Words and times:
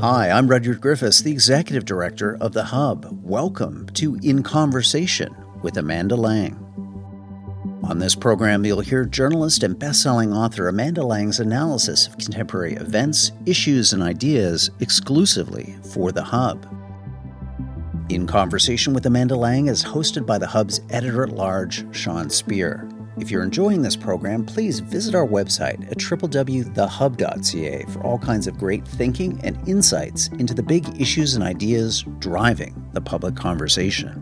Hi, 0.00 0.30
I'm 0.30 0.48
Rudyard 0.48 0.80
Griffiths, 0.80 1.22
the 1.22 1.32
Executive 1.32 1.84
Director 1.84 2.36
of 2.40 2.52
The 2.52 2.64
Hub. 2.64 3.06
Welcome 3.22 3.88
to 3.94 4.18
In 4.22 4.42
Conversation 4.42 5.34
with 5.62 5.76
Amanda 5.76 6.16
Lang. 6.16 6.60
On 7.82 7.98
this 7.98 8.14
program, 8.14 8.64
you'll 8.64 8.80
hear 8.80 9.04
journalist 9.04 9.62
and 9.62 9.78
best-selling 9.78 10.32
author 10.32 10.68
Amanda 10.68 11.02
Lang's 11.02 11.40
analysis 11.40 12.06
of 12.06 12.18
contemporary 12.18 12.74
events, 12.74 13.32
issues, 13.46 13.92
and 13.92 14.02
ideas 14.02 14.70
exclusively 14.80 15.76
for 15.92 16.12
The 16.12 16.24
Hub. 16.24 16.66
In 18.08 18.26
Conversation 18.26 18.94
with 18.94 19.06
Amanda 19.06 19.36
Lang 19.36 19.68
is 19.68 19.84
hosted 19.84 20.26
by 20.26 20.38
The 20.38 20.46
Hub's 20.46 20.80
editor-at-large, 20.90 21.96
Sean 21.96 22.30
Speer. 22.30 22.88
If 23.16 23.30
you're 23.30 23.44
enjoying 23.44 23.80
this 23.80 23.94
program, 23.94 24.44
please 24.44 24.80
visit 24.80 25.14
our 25.14 25.26
website 25.26 25.88
at 25.88 25.98
www.thehub.ca 25.98 27.84
for 27.92 28.00
all 28.02 28.18
kinds 28.18 28.48
of 28.48 28.58
great 28.58 28.84
thinking 28.84 29.40
and 29.44 29.68
insights 29.68 30.26
into 30.28 30.52
the 30.52 30.64
big 30.64 31.00
issues 31.00 31.36
and 31.36 31.44
ideas 31.44 32.04
driving 32.18 32.74
the 32.92 33.00
public 33.00 33.36
conversation. 33.36 34.20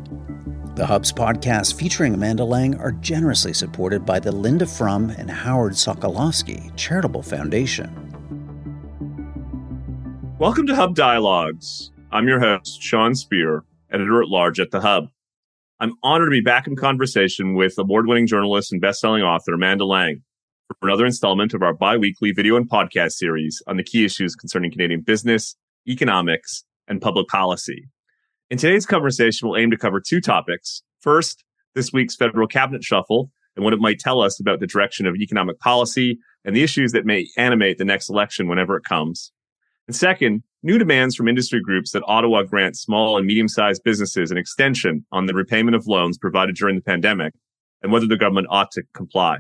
The 0.74 0.84
Hub's 0.84 1.10
podcasts 1.10 1.74
featuring 1.74 2.12
Amanda 2.12 2.44
Lang 2.44 2.74
are 2.80 2.92
generously 2.92 3.54
supported 3.54 4.04
by 4.04 4.20
the 4.20 4.32
Linda 4.32 4.66
Frum 4.66 5.08
and 5.08 5.30
Howard 5.30 5.72
Sokolowski 5.72 6.76
Charitable 6.76 7.22
Foundation. 7.22 7.90
Welcome 10.38 10.66
to 10.66 10.74
Hub 10.74 10.94
Dialogues. 10.94 11.92
I'm 12.10 12.28
your 12.28 12.40
host, 12.40 12.82
Sean 12.82 13.14
Speer, 13.14 13.64
editor 13.90 14.20
at 14.20 14.28
large 14.28 14.60
at 14.60 14.70
The 14.70 14.82
Hub. 14.82 15.08
I'm 15.82 15.96
honored 16.04 16.28
to 16.28 16.30
be 16.30 16.40
back 16.40 16.68
in 16.68 16.76
conversation 16.76 17.54
with 17.54 17.76
award 17.76 18.06
winning 18.06 18.28
journalist 18.28 18.70
and 18.70 18.80
best-selling 18.80 19.24
author 19.24 19.54
Amanda 19.54 19.84
Lang 19.84 20.22
for 20.68 20.86
another 20.86 21.04
installment 21.04 21.54
of 21.54 21.62
our 21.62 21.74
bi-weekly 21.74 22.30
video 22.30 22.54
and 22.54 22.70
podcast 22.70 23.14
series 23.14 23.60
on 23.66 23.78
the 23.78 23.82
key 23.82 24.04
issues 24.04 24.36
concerning 24.36 24.70
Canadian 24.70 25.00
business, 25.00 25.56
economics, 25.88 26.62
and 26.86 27.02
public 27.02 27.26
policy. 27.26 27.88
In 28.48 28.58
today's 28.58 28.86
conversation, 28.86 29.48
we'll 29.48 29.58
aim 29.58 29.72
to 29.72 29.76
cover 29.76 29.98
two 30.00 30.20
topics. 30.20 30.84
First, 31.00 31.42
this 31.74 31.92
week's 31.92 32.14
federal 32.14 32.46
cabinet 32.46 32.84
shuffle 32.84 33.32
and 33.56 33.64
what 33.64 33.74
it 33.74 33.80
might 33.80 33.98
tell 33.98 34.20
us 34.20 34.38
about 34.38 34.60
the 34.60 34.68
direction 34.68 35.04
of 35.04 35.16
economic 35.16 35.58
policy 35.58 36.16
and 36.44 36.54
the 36.54 36.62
issues 36.62 36.92
that 36.92 37.06
may 37.06 37.26
animate 37.36 37.78
the 37.78 37.84
next 37.84 38.08
election 38.08 38.46
whenever 38.46 38.76
it 38.76 38.84
comes. 38.84 39.32
And 39.88 39.96
second, 39.96 40.42
new 40.62 40.78
demands 40.78 41.16
from 41.16 41.28
industry 41.28 41.60
groups 41.60 41.92
that 41.92 42.02
Ottawa 42.06 42.42
grant 42.42 42.76
small 42.76 43.16
and 43.16 43.26
medium 43.26 43.48
sized 43.48 43.82
businesses 43.84 44.30
an 44.30 44.38
extension 44.38 45.04
on 45.12 45.26
the 45.26 45.34
repayment 45.34 45.74
of 45.74 45.86
loans 45.86 46.18
provided 46.18 46.54
during 46.54 46.76
the 46.76 46.82
pandemic 46.82 47.34
and 47.82 47.92
whether 47.92 48.06
the 48.06 48.16
government 48.16 48.46
ought 48.50 48.70
to 48.72 48.82
comply. 48.94 49.38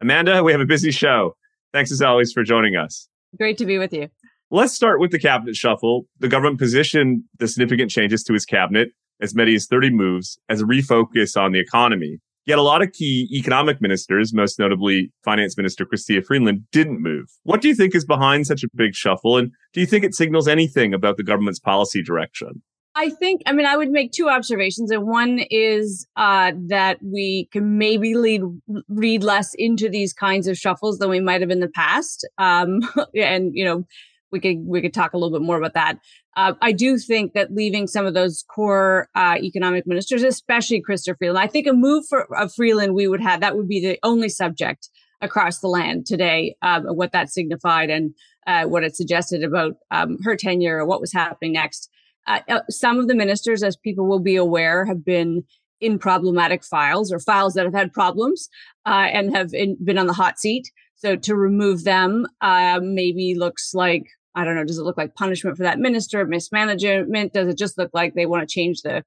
Amanda, 0.00 0.44
we 0.44 0.52
have 0.52 0.60
a 0.60 0.66
busy 0.66 0.90
show. 0.90 1.34
Thanks 1.72 1.90
as 1.90 2.02
always 2.02 2.32
for 2.32 2.42
joining 2.42 2.76
us. 2.76 3.08
Great 3.36 3.58
to 3.58 3.66
be 3.66 3.78
with 3.78 3.92
you. 3.92 4.08
Let's 4.50 4.72
start 4.72 5.00
with 5.00 5.10
the 5.10 5.18
cabinet 5.18 5.56
shuffle. 5.56 6.06
The 6.20 6.28
government 6.28 6.58
positioned 6.58 7.24
the 7.38 7.48
significant 7.48 7.90
changes 7.90 8.22
to 8.24 8.34
its 8.34 8.46
cabinet, 8.46 8.90
as 9.20 9.34
many 9.34 9.54
as 9.54 9.66
30 9.66 9.90
moves, 9.90 10.38
as 10.48 10.62
a 10.62 10.64
refocus 10.64 11.36
on 11.36 11.52
the 11.52 11.58
economy. 11.58 12.18
Yet 12.48 12.58
a 12.58 12.62
lot 12.62 12.80
of 12.80 12.92
key 12.92 13.28
economic 13.30 13.82
ministers, 13.82 14.32
most 14.32 14.58
notably 14.58 15.12
Finance 15.22 15.58
Minister 15.58 15.84
Chrystia 15.84 16.24
Freeland, 16.24 16.64
didn't 16.72 17.02
move. 17.02 17.26
What 17.42 17.60
do 17.60 17.68
you 17.68 17.74
think 17.74 17.94
is 17.94 18.06
behind 18.06 18.46
such 18.46 18.64
a 18.64 18.68
big 18.74 18.94
shuffle? 18.94 19.36
And 19.36 19.52
do 19.74 19.80
you 19.80 19.86
think 19.86 20.02
it 20.02 20.14
signals 20.14 20.48
anything 20.48 20.94
about 20.94 21.18
the 21.18 21.22
government's 21.22 21.58
policy 21.58 22.02
direction? 22.02 22.62
I 22.94 23.10
think, 23.10 23.42
I 23.44 23.52
mean, 23.52 23.66
I 23.66 23.76
would 23.76 23.90
make 23.90 24.12
two 24.12 24.30
observations. 24.30 24.90
And 24.90 25.06
one 25.06 25.40
is 25.50 26.06
uh, 26.16 26.52
that 26.68 27.00
we 27.02 27.50
can 27.52 27.76
maybe 27.76 28.14
lead, 28.14 28.40
read 28.88 29.22
less 29.22 29.52
into 29.52 29.90
these 29.90 30.14
kinds 30.14 30.48
of 30.48 30.56
shuffles 30.56 31.00
than 31.00 31.10
we 31.10 31.20
might 31.20 31.42
have 31.42 31.50
in 31.50 31.60
the 31.60 31.68
past. 31.68 32.26
Um, 32.38 32.80
and, 33.14 33.50
you 33.52 33.66
know, 33.66 33.84
we 34.30 34.40
could 34.40 34.58
we 34.66 34.80
could 34.80 34.94
talk 34.94 35.12
a 35.12 35.18
little 35.18 35.36
bit 35.36 35.44
more 35.44 35.58
about 35.58 35.74
that. 35.74 35.98
Uh, 36.36 36.54
I 36.60 36.72
do 36.72 36.98
think 36.98 37.32
that 37.32 37.52
leaving 37.52 37.86
some 37.86 38.06
of 38.06 38.14
those 38.14 38.44
core 38.54 39.08
uh, 39.14 39.36
economic 39.42 39.86
ministers, 39.86 40.22
especially 40.22 40.82
Chrystia 40.82 41.16
Freeland, 41.16 41.38
I 41.38 41.46
think 41.46 41.66
a 41.66 41.72
move 41.72 42.04
for 42.08 42.32
of 42.36 42.52
Freeland 42.52 42.94
we 42.94 43.08
would 43.08 43.20
have 43.20 43.40
that 43.40 43.56
would 43.56 43.68
be 43.68 43.80
the 43.80 43.98
only 44.02 44.28
subject 44.28 44.88
across 45.20 45.58
the 45.58 45.68
land 45.68 46.06
today. 46.06 46.56
Um, 46.62 46.84
what 46.84 47.12
that 47.12 47.30
signified 47.30 47.90
and 47.90 48.14
uh, 48.46 48.64
what 48.64 48.84
it 48.84 48.96
suggested 48.96 49.42
about 49.42 49.76
um, 49.90 50.18
her 50.24 50.36
tenure, 50.36 50.78
or 50.78 50.86
what 50.86 51.00
was 51.00 51.12
happening 51.12 51.52
next. 51.52 51.90
Uh, 52.26 52.40
uh, 52.48 52.60
some 52.70 52.98
of 52.98 53.08
the 53.08 53.14
ministers, 53.14 53.62
as 53.62 53.76
people 53.76 54.06
will 54.06 54.20
be 54.20 54.36
aware, 54.36 54.84
have 54.84 55.04
been 55.04 55.44
in 55.80 55.98
problematic 55.98 56.64
files 56.64 57.12
or 57.12 57.18
files 57.18 57.54
that 57.54 57.64
have 57.64 57.74
had 57.74 57.92
problems 57.92 58.48
uh, 58.84 59.06
and 59.12 59.34
have 59.34 59.54
in, 59.54 59.76
been 59.84 59.98
on 59.98 60.06
the 60.06 60.12
hot 60.12 60.38
seat. 60.38 60.70
So 60.96 61.14
to 61.14 61.36
remove 61.36 61.84
them 61.84 62.26
maybe 62.42 63.36
looks 63.36 63.72
like 63.72 64.06
I 64.34 64.44
don't 64.44 64.54
know, 64.54 64.64
does 64.64 64.78
it 64.78 64.84
look 64.84 64.96
like 64.96 65.14
punishment 65.14 65.56
for 65.56 65.62
that 65.64 65.78
minister, 65.78 66.24
mismanagement? 66.24 67.32
Does 67.32 67.48
it 67.48 67.58
just 67.58 67.78
look 67.78 67.90
like 67.92 68.14
they 68.14 68.26
want 68.26 68.48
to 68.48 68.52
change 68.52 68.82
the 68.82 69.04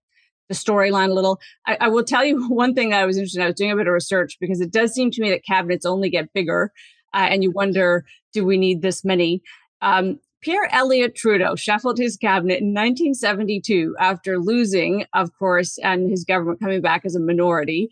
the 0.49 0.55
storyline 0.55 1.09
a 1.09 1.13
little? 1.13 1.39
I, 1.65 1.77
I, 1.81 1.87
will 1.87 2.03
tell 2.03 2.25
you 2.25 2.47
one 2.49 2.73
thing 2.73 2.93
I 2.93 3.05
was 3.05 3.17
interested 3.17 3.39
in. 3.39 3.43
I 3.43 3.47
was 3.47 3.55
doing 3.55 3.71
a 3.71 3.75
bit 3.75 3.87
of 3.87 3.93
research 3.93 4.37
because 4.39 4.59
it 4.59 4.71
does 4.71 4.93
seem 4.93 5.11
to 5.11 5.21
me 5.21 5.29
that 5.29 5.45
cabinets 5.45 5.85
only 5.85 6.09
get 6.09 6.33
bigger, 6.33 6.71
uh, 7.13 7.27
and 7.29 7.43
you 7.43 7.51
wonder, 7.51 8.05
do 8.33 8.45
we 8.45 8.57
need 8.57 8.81
this 8.81 9.05
many? 9.05 9.41
Um, 9.81 10.19
Pierre 10.41 10.67
Elliott 10.71 11.15
Trudeau 11.15 11.55
shuffled 11.55 11.99
his 11.99 12.17
cabinet 12.17 12.61
in 12.61 12.73
1972 12.73 13.95
after 13.99 14.39
losing, 14.39 15.05
of 15.13 15.29
course, 15.37 15.77
and 15.83 16.09
his 16.09 16.25
government 16.25 16.59
coming 16.59 16.81
back 16.81 17.05
as 17.05 17.15
a 17.15 17.19
minority. 17.19 17.89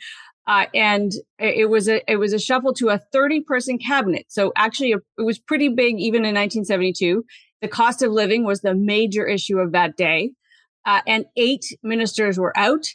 Uh, 0.49 0.65
and 0.73 1.11
it 1.37 1.69
was 1.69 1.87
a 1.87 2.01
it 2.11 2.15
was 2.15 2.33
a 2.33 2.39
shuffle 2.39 2.73
to 2.73 2.89
a 2.89 2.97
30 3.13 3.41
person 3.41 3.77
cabinet. 3.77 4.25
So 4.29 4.51
actually, 4.57 4.93
it 4.93 5.21
was 5.23 5.37
pretty 5.37 5.69
big 5.69 5.99
even 5.99 6.25
in 6.25 6.33
1972. 6.33 7.23
The 7.61 7.67
cost 7.67 8.01
of 8.01 8.11
living 8.11 8.45
was 8.45 8.61
the 8.61 8.73
major 8.73 9.27
issue 9.27 9.59
of 9.59 9.73
that 9.73 9.95
day, 9.95 10.31
uh, 10.87 11.01
and 11.05 11.25
eight 11.37 11.65
ministers 11.83 12.39
were 12.39 12.57
out, 12.57 12.87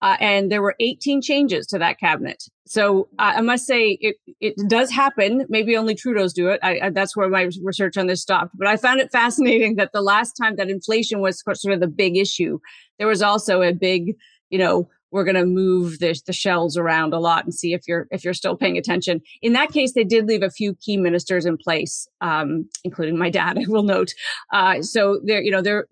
uh, 0.00 0.16
and 0.20 0.50
there 0.50 0.62
were 0.62 0.74
18 0.80 1.20
changes 1.20 1.66
to 1.66 1.78
that 1.80 2.00
cabinet. 2.00 2.42
So 2.66 3.08
uh, 3.18 3.34
I 3.36 3.40
must 3.42 3.66
say 3.66 3.98
it 4.00 4.16
it 4.40 4.54
does 4.66 4.90
happen. 4.90 5.44
Maybe 5.50 5.76
only 5.76 5.94
Trudeau's 5.94 6.32
do 6.32 6.48
it. 6.48 6.60
I, 6.62 6.80
I, 6.84 6.90
that's 6.90 7.14
where 7.14 7.28
my 7.28 7.50
research 7.62 7.98
on 7.98 8.06
this 8.06 8.22
stopped. 8.22 8.52
But 8.56 8.68
I 8.68 8.78
found 8.78 9.00
it 9.00 9.12
fascinating 9.12 9.76
that 9.76 9.90
the 9.92 10.00
last 10.00 10.32
time 10.32 10.56
that 10.56 10.70
inflation 10.70 11.20
was 11.20 11.42
sort 11.42 11.74
of 11.74 11.80
the 11.80 11.88
big 11.88 12.16
issue, 12.16 12.58
there 12.98 13.06
was 13.06 13.20
also 13.20 13.60
a 13.60 13.74
big 13.74 14.14
you 14.48 14.58
know 14.58 14.88
we're 15.12 15.24
going 15.24 15.36
to 15.36 15.44
move 15.44 15.98
the, 15.98 16.18
the 16.26 16.32
shells 16.32 16.76
around 16.76 17.12
a 17.12 17.20
lot 17.20 17.44
and 17.44 17.54
see 17.54 17.74
if 17.74 17.86
you're 17.86 18.08
if 18.10 18.24
you're 18.24 18.34
still 18.34 18.56
paying 18.56 18.78
attention. 18.78 19.20
In 19.42 19.52
that 19.52 19.70
case, 19.70 19.92
they 19.92 20.04
did 20.04 20.26
leave 20.26 20.42
a 20.42 20.50
few 20.50 20.74
key 20.74 20.96
ministers 20.96 21.44
in 21.44 21.58
place, 21.58 22.08
um, 22.20 22.68
including 22.82 23.18
my 23.18 23.30
dad. 23.30 23.58
I 23.62 23.64
will 23.68 23.82
note. 23.82 24.14
Uh, 24.52 24.82
so 24.82 25.20
there, 25.24 25.42
you 25.42 25.50
know, 25.50 25.62
there 25.62 25.86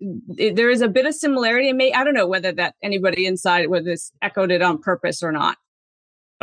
there 0.53 0.69
is 0.69 0.81
a 0.81 0.89
bit 0.89 1.05
of 1.05 1.13
similarity. 1.13 1.69
And 1.69 1.77
may 1.77 1.93
I 1.93 2.03
don't 2.03 2.15
know 2.15 2.27
whether 2.27 2.51
that 2.53 2.75
anybody 2.83 3.25
inside 3.25 3.69
whether 3.69 3.85
this 3.85 4.11
echoed 4.21 4.51
it 4.51 4.61
on 4.61 4.81
purpose 4.81 5.23
or 5.23 5.31
not. 5.31 5.57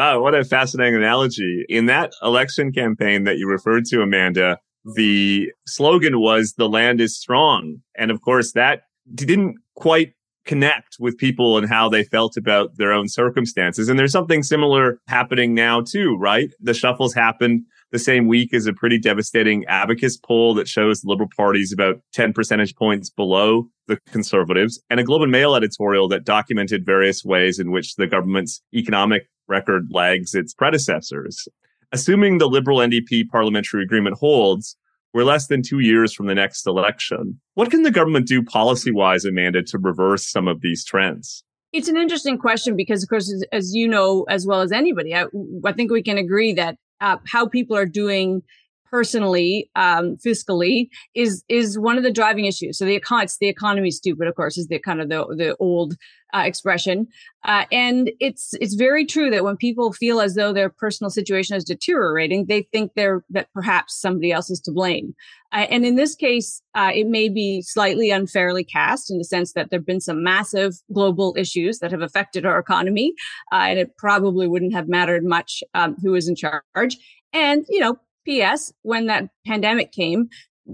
Oh, 0.01 0.21
what 0.21 0.35
a 0.35 0.45
fascinating 0.45 0.95
analogy! 0.95 1.65
In 1.69 1.87
that 1.87 2.13
election 2.23 2.73
campaign 2.73 3.25
that 3.25 3.37
you 3.37 3.49
referred 3.49 3.85
to, 3.87 4.01
Amanda, 4.01 4.59
the 4.95 5.51
slogan 5.67 6.21
was 6.21 6.55
"the 6.57 6.69
land 6.69 7.01
is 7.01 7.19
strong," 7.19 7.79
and 7.97 8.13
of 8.13 8.21
course 8.23 8.53
that 8.53 8.83
didn't 9.13 9.57
quite 9.75 10.13
connect 10.49 10.97
with 10.99 11.19
people 11.19 11.59
and 11.59 11.69
how 11.69 11.91
they 11.91 12.03
felt 12.03 12.37
about 12.37 12.77
their 12.79 12.91
own 12.91 13.07
circumstances. 13.07 13.89
And 13.89 13.99
there's 13.99 14.13
something 14.13 14.43
similar 14.43 14.99
happening 15.07 15.55
now 15.55 15.83
too, 15.83 16.17
right? 16.17 16.51
The 16.59 16.73
shuffles 16.73 17.15
happened 17.15 17.65
the 17.93 17.99
same 17.99 18.27
week 18.27 18.55
as 18.55 18.67
a 18.67 18.73
pretty 18.73 18.99
devastating 18.99 19.65
Abacus 19.67 20.17
poll 20.17 20.55
that 20.55 20.67
shows 20.67 21.01
the 21.01 21.09
Liberal 21.09 21.29
Party 21.37 21.61
is 21.61 21.73
about 21.73 22.01
10 22.15 22.33
percentage 22.33 22.75
points 22.75 23.11
below 23.11 23.69
the 23.89 23.99
Conservatives 24.11 24.81
and 24.89 24.99
a 24.99 25.05
Globe 25.05 25.23
and 25.23 25.33
Mail 25.33 25.55
editorial 25.55 26.09
that 26.09 26.25
documented 26.25 26.85
various 26.85 27.25
ways 27.25 27.59
in 27.59 27.71
which 27.71 27.97
the 27.97 28.07
government's 28.07 28.63
economic 28.75 29.29
record 29.49 29.89
lags 29.91 30.35
its 30.35 30.55
predecessors. 30.55 31.47
Assuming 31.93 32.39
the 32.39 32.49
Liberal 32.49 32.79
NDP 32.79 33.29
parliamentary 33.29 33.83
agreement 33.83 34.17
holds, 34.17 34.77
we're 35.15 35.25
less 35.25 35.47
than 35.47 35.63
two 35.63 35.81
years 35.81 36.13
from 36.13 36.27
the 36.27 36.35
next 36.35 36.67
election. 36.67 37.41
What 37.55 37.71
can 37.71 37.83
the 37.83 37.91
government 37.91 38.27
do 38.27 38.43
policy 38.43 38.91
wise, 38.91 39.25
Amanda, 39.25 39.63
to 39.65 39.79
reverse 39.79 40.27
some 40.27 40.49
of 40.49 40.61
these 40.61 40.85
trends? 40.85 41.45
It's 41.73 41.89
an 41.89 41.97
interesting 41.97 42.39
question 42.39 42.77
because, 42.77 43.03
of 43.03 43.09
course, 43.09 43.33
as, 43.53 43.75
you 43.75 43.89
know 43.89 44.25
as 44.29 44.47
well 44.47 44.63
as 44.63 44.73
anybody, 44.73 45.15
I, 45.15 45.27
I 45.65 45.73
think 45.73 45.91
we 45.91 46.03
can 46.03 46.17
agree 46.17 46.55
that 46.55 46.77
uh, 47.01 47.19
how 47.27 47.47
people 47.47 47.77
are 47.77 47.87
doing 47.87 48.43
personally, 48.91 49.71
um, 49.77 50.17
fiscally, 50.17 50.89
is 51.15 51.45
is 51.49 51.79
one 51.79 51.97
of 51.97 52.03
the 52.03 52.13
driving 52.13 52.45
issues. 52.45 52.79
So 52.79 52.85
the 52.85 52.99
econ- 52.99 53.25
it's 53.25 53.39
the 53.39 53.49
economy 53.49 53.91
stupid, 53.91 54.29
of 54.29 54.35
course, 54.35 54.59
is 54.59 54.69
the 54.69 54.79
kind 54.79 55.01
of 55.01 55.09
the 55.09 55.25
the 55.37 55.57
old 55.59 55.95
uh, 56.35 56.43
expression, 56.45 57.07
uh, 57.45 57.65
and 57.73 58.11
it's 58.21 58.55
it's 58.61 58.75
very 58.75 59.07
true 59.07 59.31
that 59.31 59.45
when 59.45 59.57
people 59.57 59.93
feel 59.93 60.21
as 60.21 60.35
though 60.35 60.53
their 60.53 60.69
personal 60.69 61.11
situation 61.11 61.57
is 61.57 61.65
deteriorating, 61.65 62.47
they 62.47 62.63
think 62.73 62.93
they're 62.95 63.25
that 63.31 63.49
perhaps 63.55 64.01
somebody 64.01 64.33
else 64.33 64.51
is 64.51 64.61
to 64.61 64.73
blame. 64.73 65.15
Uh, 65.53 65.67
and 65.71 65.87
in 65.87 65.97
this 65.97 66.15
case, 66.15 66.61
uh, 66.75 66.91
it 66.95 67.07
may 67.07 67.29
be 67.29 67.63
slightly 67.63 68.11
unfairly 68.11 68.63
cast 68.63 69.11
in 69.11 69.17
the 69.17 69.25
sense 69.25 69.55
that 69.55 69.71
there've 69.71 69.87
been 69.87 70.01
some 70.01 70.23
massive 70.23 70.75
global 70.93 71.35
issues 71.39 71.79
that 71.79 71.91
have 71.91 72.03
affected 72.03 72.45
our 72.45 72.59
economy, 72.59 73.15
uh, 73.53 73.67
and 73.69 73.79
it 73.79 73.97
probably 73.97 74.47
wouldn't 74.47 74.75
have 74.75 74.89
mattered 74.89 75.25
much 75.25 75.63
um, 75.75 75.97
who 76.03 76.15
is 76.15 76.29
in 76.29 76.37
charge. 76.37 76.99
And 77.33 77.65
you 77.69 77.81
know, 77.81 77.99
P.S. 78.29 78.75
When 78.83 79.07
that 79.07 79.31
pandemic 79.47 79.91
came, 79.91 80.29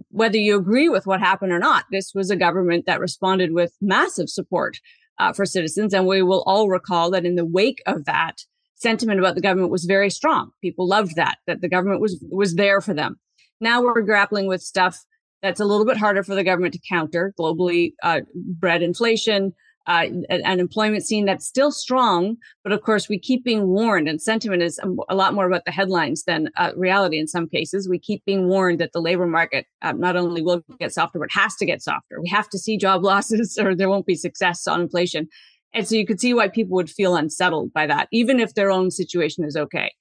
whether 0.09 0.37
you 0.37 0.56
agree 0.56 0.89
with 0.89 1.06
what 1.06 1.21
happened 1.21 1.53
or 1.53 1.61
not, 1.61 1.85
this 1.93 2.11
was 2.12 2.29
a 2.29 2.37
government 2.37 2.85
that 2.87 2.99
responded 2.99 3.53
with 3.53 3.73
massive 3.81 4.29
support 4.29 4.79
uh, 5.21 5.33
for 5.33 5.47
citizens. 5.47 5.95
And 5.95 6.05
we 6.05 6.21
will 6.21 6.43
all 6.47 6.69
recall 6.69 7.12
that 7.12 7.25
in 7.25 7.37
the 7.37 7.45
wake 7.45 7.81
of 7.87 8.06
that, 8.06 8.39
sentiment 8.75 9.21
about 9.21 9.37
the 9.37 9.41
government 9.41 9.71
was 9.71 9.85
very 9.85 10.11
strong. 10.11 10.51
People 10.61 10.89
loved 10.89 11.15
that, 11.15 11.39
that 11.47 11.61
the 11.61 11.69
government 11.69 12.01
was, 12.01 12.23
was 12.29 12.56
there 12.56 12.81
for 12.81 12.93
them. 12.93 13.21
Now 13.61 13.81
we're 13.81 14.03
grappling 14.03 14.49
with 14.49 14.61
stuff 14.61 14.99
that's 15.41 15.61
a 15.61 15.65
little 15.65 15.87
bit 15.87 15.97
harder 15.97 16.25
for 16.25 16.35
the 16.35 16.43
government 16.43 16.75
to 16.75 16.81
counter 16.89 17.33
globally 17.39 17.93
uh, 18.03 18.23
bred 18.35 18.83
inflation, 18.83 19.55
uh, 19.86 20.06
an 20.31 20.60
employment 20.60 21.04
scene 21.04 21.26
that's 21.26 21.46
still 21.46 21.70
strong, 21.70 22.36
but 22.62 22.72
of 22.72 22.82
course 22.82 23.08
we 23.08 23.19
keep 23.19 23.44
being 23.44 23.69
warned, 23.69 24.08
and 24.08 24.20
sentiment 24.20 24.62
is 24.62 24.81
a 25.08 25.14
lot 25.14 25.34
more 25.34 25.46
about 25.46 25.64
the 25.66 25.72
headlines 25.72 26.25
than 26.25 26.48
uh, 26.56 26.72
reality 26.76 27.19
in 27.19 27.26
some 27.26 27.48
cases. 27.48 27.88
We 27.88 27.98
keep 27.98 28.25
being 28.25 28.48
warned 28.48 28.81
that 28.81 28.92
the 28.92 29.00
labor 29.00 29.26
market 29.26 29.66
uh, 29.82 29.92
not 29.92 30.16
only 30.16 30.42
will 30.42 30.64
get 30.78 30.92
softer, 30.92 31.19
but 31.19 31.32
has 31.32 31.54
to 31.56 31.66
get 31.66 31.82
softer. 31.82 32.20
We 32.20 32.28
have 32.28 32.48
to 32.50 32.58
see 32.58 32.78
job 32.78 33.04
losses, 33.04 33.58
or 33.58 33.75
there 33.75 33.90
won't 33.90 34.06
be 34.06 34.14
success 34.14 34.66
on 34.66 34.81
inflation. 34.81 35.28
And 35.75 35.86
so 35.86 35.96
you 35.96 36.06
could 36.06 36.20
see 36.20 36.32
why 36.32 36.48
people 36.48 36.76
would 36.76 36.90
feel 36.90 37.16
unsettled 37.16 37.72
by 37.72 37.86
that, 37.86 38.08
even 38.12 38.40
if 38.40 38.54
their 38.54 38.70
own 38.70 38.90
situation 38.90 39.44
is 39.44 39.56
okay. 39.56 39.92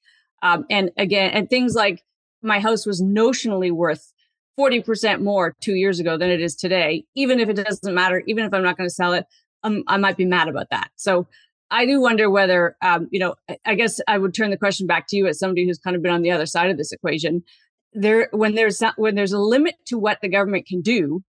Um, 0.44 0.66
and 0.70 0.92
again, 0.98 1.32
and 1.32 1.50
things 1.50 1.74
like 1.74 2.04
my 2.42 2.60
house 2.60 2.86
was 2.86 3.02
notionally 3.02 3.72
worth 3.72 4.14
40% 4.60 5.22
more 5.22 5.56
two 5.62 5.74
years 5.74 6.00
ago 6.00 6.18
than 6.18 6.30
it 6.30 6.42
is 6.42 6.56
today, 6.56 7.06
even 7.16 7.40
if 7.40 7.50
it 7.50 7.56
doesn't 7.56 7.94
matter, 7.94 8.22
even 8.28 8.46
if 8.46 8.54
I'm 8.54 8.64
not 8.64 8.78
going 8.78 8.88
to 8.88 8.94
sell 8.94 9.14
it, 9.14 9.26
um, 9.64 9.84
I 9.88 9.98
might 9.98 10.18
be 10.18 10.26
mad 10.26 10.48
about 10.48 10.68
that. 10.72 10.92
So 10.96 11.28
I 11.72 11.86
do 11.86 12.00
wonder 12.00 12.30
whether, 12.30 12.76
um, 12.82 13.08
you 13.12 13.20
know, 13.20 13.36
I 13.66 13.76
guess 13.76 14.00
I 14.08 14.18
would 14.18 14.34
turn 14.34 14.52
the 14.52 14.58
question 14.58 14.86
back 14.86 15.08
to 15.10 15.18
you 15.18 15.28
as 15.28 15.40
somebody 15.40 15.66
who's 15.66 15.80
kind 15.80 15.96
of 15.96 16.02
been 16.02 16.12
on 16.12 16.22
the 16.22 16.32
other 16.32 16.46
side 16.46 16.70
of 16.70 16.78
this 16.78 16.92
equation. 16.92 17.44
There, 17.94 18.30
when 18.32 18.56
there's 18.56 18.82
not, 18.82 18.94
when 18.98 19.16
there's 19.16 19.34
a 19.34 19.40
limit 19.40 19.76
to 19.88 19.98
what 19.98 20.20
the 20.22 20.30
government 20.30 20.68
can 20.68 20.82
do, 20.82 21.24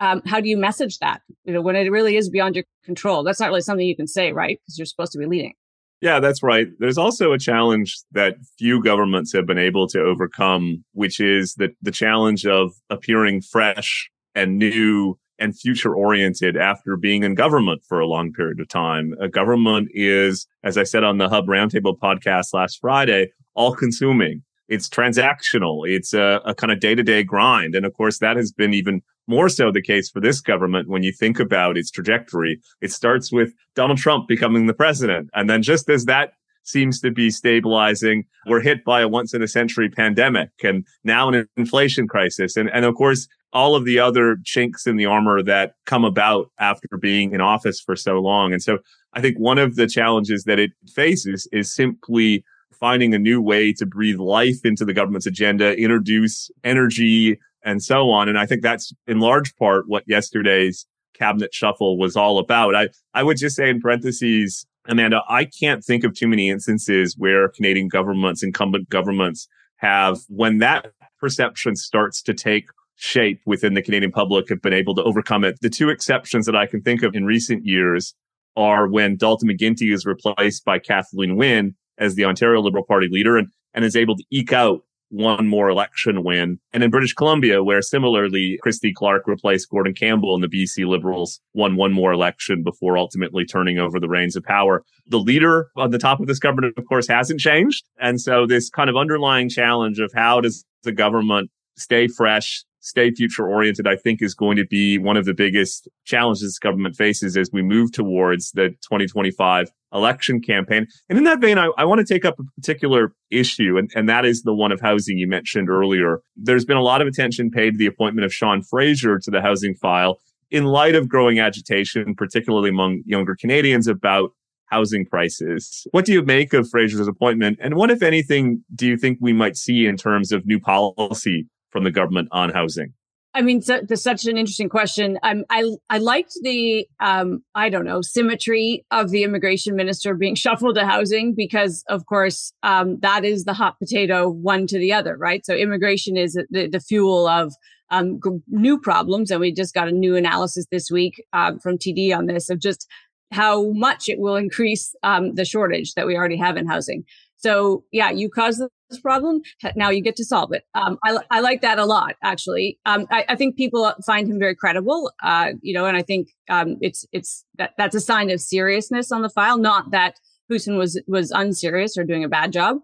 um, 0.00 0.22
how 0.26 0.40
do 0.40 0.48
you 0.48 0.56
message 0.56 0.98
that? 0.98 1.22
You 1.44 1.52
know, 1.54 1.60
when 1.60 1.74
it 1.74 1.90
really 1.90 2.16
is 2.16 2.28
beyond 2.28 2.54
your 2.54 2.64
control, 2.84 3.24
that's 3.24 3.40
not 3.40 3.48
really 3.48 3.62
something 3.62 3.86
you 3.86 3.96
can 3.96 4.06
say, 4.06 4.32
right? 4.32 4.60
Because 4.60 4.78
you're 4.78 4.86
supposed 4.86 5.12
to 5.12 5.18
be 5.18 5.26
leading. 5.26 5.54
Yeah, 6.00 6.20
that's 6.20 6.42
right. 6.42 6.68
There's 6.78 6.98
also 6.98 7.32
a 7.32 7.38
challenge 7.38 7.96
that 8.12 8.36
few 8.58 8.82
governments 8.82 9.32
have 9.32 9.46
been 9.46 9.58
able 9.58 9.88
to 9.88 10.00
overcome, 10.00 10.84
which 10.92 11.18
is 11.18 11.54
that 11.54 11.70
the 11.82 11.90
challenge 11.90 12.46
of 12.46 12.72
appearing 12.88 13.40
fresh 13.40 14.08
and 14.34 14.58
new 14.58 15.18
and 15.38 15.58
future 15.58 15.94
oriented 15.94 16.56
after 16.56 16.96
being 16.96 17.22
in 17.22 17.34
government 17.34 17.82
for 17.86 18.00
a 18.00 18.06
long 18.06 18.32
period 18.32 18.60
of 18.60 18.68
time. 18.68 19.14
A 19.20 19.28
government 19.28 19.88
is, 19.92 20.46
as 20.64 20.76
I 20.76 20.82
said 20.84 21.04
on 21.04 21.18
the 21.18 21.28
Hub 21.28 21.46
Roundtable 21.46 21.98
podcast 21.98 22.52
last 22.52 22.80
Friday, 22.80 23.30
all 23.54 23.74
consuming. 23.74 24.42
It's 24.68 24.88
transactional. 24.88 25.88
It's 25.88 26.12
a, 26.12 26.40
a 26.44 26.54
kind 26.54 26.72
of 26.72 26.80
day 26.80 26.94
to 26.94 27.02
day 27.02 27.22
grind. 27.22 27.74
And 27.74 27.86
of 27.86 27.94
course, 27.94 28.18
that 28.18 28.36
has 28.36 28.52
been 28.52 28.74
even 28.74 29.02
more 29.26 29.48
so 29.48 29.70
the 29.70 29.82
case 29.82 30.10
for 30.10 30.20
this 30.20 30.40
government 30.40 30.88
when 30.88 31.02
you 31.02 31.12
think 31.12 31.38
about 31.38 31.78
its 31.78 31.90
trajectory. 31.90 32.60
It 32.80 32.92
starts 32.92 33.32
with 33.32 33.52
Donald 33.74 33.98
Trump 33.98 34.28
becoming 34.28 34.66
the 34.66 34.74
president. 34.74 35.30
And 35.34 35.48
then 35.48 35.62
just 35.62 35.88
as 35.88 36.04
that 36.06 36.32
seems 36.68 37.00
to 37.00 37.10
be 37.10 37.30
stabilizing. 37.30 38.24
We're 38.46 38.60
hit 38.60 38.84
by 38.84 39.00
a 39.00 39.08
once 39.08 39.34
in 39.34 39.42
a 39.42 39.48
century 39.48 39.88
pandemic 39.88 40.50
and 40.62 40.86
now 41.02 41.28
an 41.28 41.48
inflation 41.56 42.06
crisis. 42.06 42.56
And, 42.56 42.70
and 42.70 42.84
of 42.84 42.94
course, 42.94 43.26
all 43.52 43.74
of 43.74 43.84
the 43.84 43.98
other 43.98 44.36
chinks 44.44 44.86
in 44.86 44.96
the 44.96 45.06
armor 45.06 45.42
that 45.42 45.72
come 45.86 46.04
about 46.04 46.50
after 46.58 46.88
being 47.00 47.32
in 47.32 47.40
office 47.40 47.80
for 47.80 47.96
so 47.96 48.18
long. 48.18 48.52
And 48.52 48.62
so 48.62 48.78
I 49.14 49.20
think 49.20 49.38
one 49.38 49.58
of 49.58 49.76
the 49.76 49.86
challenges 49.86 50.44
that 50.44 50.58
it 50.58 50.72
faces 50.94 51.48
is 51.52 51.74
simply 51.74 52.44
finding 52.78 53.14
a 53.14 53.18
new 53.18 53.40
way 53.40 53.72
to 53.72 53.86
breathe 53.86 54.18
life 54.18 54.64
into 54.64 54.84
the 54.84 54.92
government's 54.92 55.26
agenda, 55.26 55.76
introduce 55.76 56.50
energy 56.62 57.38
and 57.64 57.82
so 57.82 58.10
on. 58.10 58.28
And 58.28 58.38
I 58.38 58.46
think 58.46 58.62
that's 58.62 58.92
in 59.06 59.18
large 59.18 59.54
part 59.56 59.88
what 59.88 60.04
yesterday's 60.06 60.86
cabinet 61.14 61.52
shuffle 61.52 61.98
was 61.98 62.16
all 62.16 62.38
about. 62.38 62.74
I, 62.74 62.88
I 63.14 63.22
would 63.22 63.36
just 63.36 63.56
say 63.56 63.68
in 63.68 63.80
parentheses, 63.80 64.66
Amanda, 64.86 65.22
I 65.28 65.46
can't 65.46 65.84
think 65.84 66.04
of 66.04 66.14
too 66.14 66.28
many 66.28 66.48
instances 66.48 67.16
where 67.18 67.48
Canadian 67.48 67.88
governments, 67.88 68.42
incumbent 68.42 68.88
governments 68.88 69.48
have, 69.76 70.18
when 70.28 70.58
that 70.58 70.92
perception 71.18 71.76
starts 71.76 72.22
to 72.22 72.34
take 72.34 72.66
shape 72.98 73.40
within 73.46 73.74
the 73.74 73.82
Canadian 73.82 74.10
public 74.10 74.48
have 74.48 74.60
been 74.60 74.72
able 74.72 74.94
to 74.96 75.02
overcome 75.04 75.44
it. 75.44 75.58
The 75.60 75.70
two 75.70 75.88
exceptions 75.88 76.46
that 76.46 76.56
I 76.56 76.66
can 76.66 76.82
think 76.82 77.02
of 77.02 77.14
in 77.14 77.24
recent 77.24 77.64
years 77.64 78.14
are 78.56 78.88
when 78.88 79.16
Dalton 79.16 79.48
McGuinty 79.48 79.92
is 79.94 80.04
replaced 80.04 80.64
by 80.64 80.80
Kathleen 80.80 81.36
Wynne 81.36 81.76
as 81.96 82.16
the 82.16 82.24
Ontario 82.24 82.60
Liberal 82.60 82.84
Party 82.84 83.08
leader 83.10 83.36
and, 83.36 83.48
and 83.72 83.84
is 83.84 83.94
able 83.94 84.16
to 84.16 84.24
eke 84.30 84.52
out 84.52 84.80
one 85.10 85.46
more 85.46 85.68
election 85.68 86.24
win. 86.24 86.58
And 86.72 86.82
in 86.82 86.90
British 86.90 87.14
Columbia, 87.14 87.62
where 87.62 87.80
similarly 87.80 88.58
Christy 88.62 88.92
Clark 88.92 89.26
replaced 89.26 89.70
Gordon 89.70 89.94
Campbell 89.94 90.34
and 90.34 90.42
the 90.42 90.48
BC 90.48 90.86
Liberals 90.86 91.40
won 91.54 91.76
one 91.76 91.92
more 91.92 92.12
election 92.12 92.62
before 92.62 92.98
ultimately 92.98 93.44
turning 93.44 93.78
over 93.78 94.00
the 94.00 94.08
reins 94.08 94.36
of 94.36 94.42
power. 94.42 94.84
The 95.06 95.18
leader 95.18 95.70
on 95.76 95.92
the 95.92 95.98
top 95.98 96.20
of 96.20 96.26
this 96.26 96.40
government, 96.40 96.74
of 96.76 96.84
course, 96.86 97.08
hasn't 97.08 97.40
changed. 97.40 97.84
And 98.00 98.20
so 98.20 98.44
this 98.44 98.68
kind 98.68 98.90
of 98.90 98.96
underlying 98.96 99.48
challenge 99.48 99.98
of 100.00 100.10
how 100.14 100.40
does 100.40 100.64
the 100.82 100.92
government 100.92 101.50
stay 101.76 102.08
fresh, 102.08 102.64
stay 102.80 103.10
future 103.10 103.48
oriented, 103.48 103.86
I 103.86 103.96
think 103.96 104.22
is 104.22 104.34
going 104.34 104.56
to 104.56 104.66
be 104.66 104.98
one 104.98 105.16
of 105.16 105.24
the 105.24 105.34
biggest 105.34 105.88
challenges 106.04 106.58
government 106.58 106.96
faces 106.96 107.36
as 107.36 107.50
we 107.52 107.62
move 107.62 107.92
towards 107.92 108.52
the 108.52 108.70
2025 108.82 109.70
election 109.92 110.40
campaign. 110.40 110.86
And 111.08 111.18
in 111.18 111.24
that 111.24 111.40
vein, 111.40 111.58
I, 111.58 111.70
I 111.76 111.84
want 111.84 112.06
to 112.06 112.14
take 112.14 112.24
up 112.24 112.38
a 112.38 112.44
particular 112.60 113.14
issue, 113.30 113.78
and, 113.78 113.90
and 113.94 114.08
that 114.08 114.24
is 114.24 114.42
the 114.42 114.54
one 114.54 114.72
of 114.72 114.80
housing 114.80 115.18
you 115.18 115.26
mentioned 115.26 115.68
earlier. 115.68 116.20
There's 116.36 116.64
been 116.64 116.76
a 116.76 116.82
lot 116.82 117.00
of 117.00 117.08
attention 117.08 117.50
paid 117.50 117.72
to 117.72 117.78
the 117.78 117.86
appointment 117.86 118.24
of 118.24 118.32
Sean 118.32 118.62
Fraser 118.62 119.18
to 119.18 119.30
the 119.30 119.40
housing 119.40 119.74
file 119.74 120.20
in 120.50 120.64
light 120.64 120.94
of 120.94 121.08
growing 121.08 121.38
agitation, 121.38 122.14
particularly 122.14 122.70
among 122.70 123.02
younger 123.06 123.34
Canadians 123.34 123.86
about 123.86 124.30
housing 124.66 125.06
prices. 125.06 125.86
What 125.92 126.04
do 126.04 126.12
you 126.12 126.22
make 126.22 126.52
of 126.52 126.68
Fraser's 126.68 127.08
appointment? 127.08 127.58
And 127.60 127.74
what, 127.74 127.90
if 127.90 128.02
anything, 128.02 128.64
do 128.74 128.86
you 128.86 128.96
think 128.96 129.18
we 129.20 129.32
might 129.32 129.56
see 129.56 129.86
in 129.86 129.96
terms 129.96 130.32
of 130.32 130.46
new 130.46 130.60
policy 130.60 131.46
from 131.70 131.84
the 131.84 131.90
government 131.90 132.28
on 132.32 132.50
housing? 132.50 132.94
I 133.34 133.42
mean, 133.42 133.60
so, 133.60 133.80
that's 133.86 134.02
such 134.02 134.26
an 134.26 134.36
interesting 134.36 134.68
question. 134.68 135.18
Um, 135.22 135.44
I 135.50 135.64
I 135.90 135.98
liked 135.98 136.32
the 136.42 136.88
um, 136.98 137.44
I 137.54 137.68
don't 137.68 137.84
know 137.84 138.00
symmetry 138.02 138.84
of 138.90 139.10
the 139.10 139.22
immigration 139.22 139.76
minister 139.76 140.14
being 140.14 140.34
shuffled 140.44 140.76
to 140.76 140.86
housing 140.86 141.34
because, 141.34 141.84
of 141.88 142.06
course, 142.06 142.52
um, 142.62 142.98
that 143.00 143.24
is 143.24 143.44
the 143.44 143.52
hot 143.52 143.78
potato 143.78 144.28
one 144.28 144.66
to 144.68 144.78
the 144.78 144.92
other, 144.92 145.16
right? 145.16 145.44
So 145.44 145.54
immigration 145.54 146.16
is 146.16 146.34
the, 146.50 146.68
the 146.68 146.80
fuel 146.80 147.28
of 147.28 147.54
um, 147.90 148.18
g- 148.24 148.40
new 148.48 148.78
problems, 148.80 149.30
and 149.30 149.40
we 149.40 149.52
just 149.52 149.74
got 149.74 149.88
a 149.88 149.92
new 149.92 150.16
analysis 150.16 150.66
this 150.72 150.90
week 150.90 151.22
um, 151.32 151.58
from 151.58 151.78
TD 151.78 152.16
on 152.16 152.26
this 152.26 152.48
of 152.50 152.58
just 152.58 152.88
how 153.30 153.70
much 153.72 154.08
it 154.08 154.18
will 154.18 154.36
increase 154.36 154.94
um, 155.02 155.34
the 155.34 155.44
shortage 155.44 155.92
that 155.94 156.06
we 156.06 156.16
already 156.16 156.38
have 156.38 156.56
in 156.56 156.66
housing. 156.66 157.04
So 157.36 157.84
yeah, 157.92 158.10
you 158.10 158.30
caused 158.30 158.62
this 158.88 159.00
problem. 159.00 159.42
Now 159.76 159.90
you 159.90 160.02
get 160.02 160.16
to 160.16 160.24
solve 160.24 160.52
it. 160.52 160.64
Um, 160.74 160.98
I, 161.04 161.18
I 161.30 161.40
like 161.40 161.60
that 161.62 161.78
a 161.78 161.84
lot, 161.84 162.16
actually. 162.22 162.78
Um, 162.86 163.06
I, 163.10 163.24
I, 163.28 163.36
think 163.36 163.56
people 163.56 163.92
find 164.04 164.28
him 164.28 164.38
very 164.38 164.54
credible. 164.54 165.12
Uh, 165.22 165.52
you 165.62 165.74
know, 165.74 165.86
and 165.86 165.96
I 165.96 166.02
think 166.02 166.28
um, 166.48 166.76
it's 166.80 167.06
it's 167.12 167.44
that 167.56 167.72
that's 167.76 167.94
a 167.94 168.00
sign 168.00 168.30
of 168.30 168.40
seriousness 168.40 169.12
on 169.12 169.22
the 169.22 169.28
file. 169.28 169.58
Not 169.58 169.90
that 169.90 170.14
Hussen 170.50 170.76
was 170.76 171.00
was 171.06 171.30
unserious 171.30 171.96
or 171.96 172.04
doing 172.04 172.24
a 172.24 172.28
bad 172.28 172.52
job. 172.52 172.78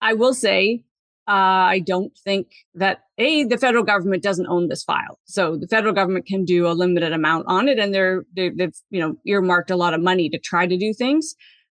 I 0.00 0.14
will 0.14 0.34
say. 0.34 0.84
Uh, 1.28 1.68
I 1.76 1.78
don't 1.86 2.12
think 2.24 2.48
that 2.74 3.02
a 3.16 3.44
the 3.44 3.58
federal 3.58 3.84
government 3.84 4.22
doesn't 4.22 4.48
own 4.48 4.66
this 4.66 4.82
file, 4.82 5.20
so 5.26 5.56
the 5.56 5.68
federal 5.68 5.94
government 5.94 6.26
can 6.26 6.44
do 6.44 6.66
a 6.66 6.72
limited 6.72 7.12
amount 7.12 7.44
on 7.46 7.68
it, 7.68 7.78
and 7.78 7.94
they're, 7.94 8.24
they, 8.34 8.50
have 8.58 8.72
you 8.90 9.00
know 9.00 9.14
earmarked 9.26 9.70
a 9.70 9.76
lot 9.76 9.94
of 9.94 10.00
money 10.00 10.28
to 10.28 10.38
try 10.40 10.66
to 10.66 10.76
do 10.76 10.92
things. 10.92 11.36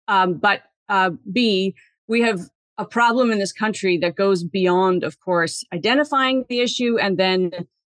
Um, 0.09 0.35
but 0.35 0.63
uh, 0.89 1.11
b 1.31 1.75
we 2.09 2.23
have 2.23 2.41
a 2.83 2.85
problem 2.85 3.31
in 3.31 3.39
this 3.39 3.53
country 3.53 3.97
that 3.99 4.17
goes 4.17 4.43
beyond, 4.43 5.05
of 5.05 5.21
course, 5.21 5.65
identifying 5.73 6.45
the 6.49 6.61
issue 6.61 6.99
and 6.99 7.17
then 7.17 7.53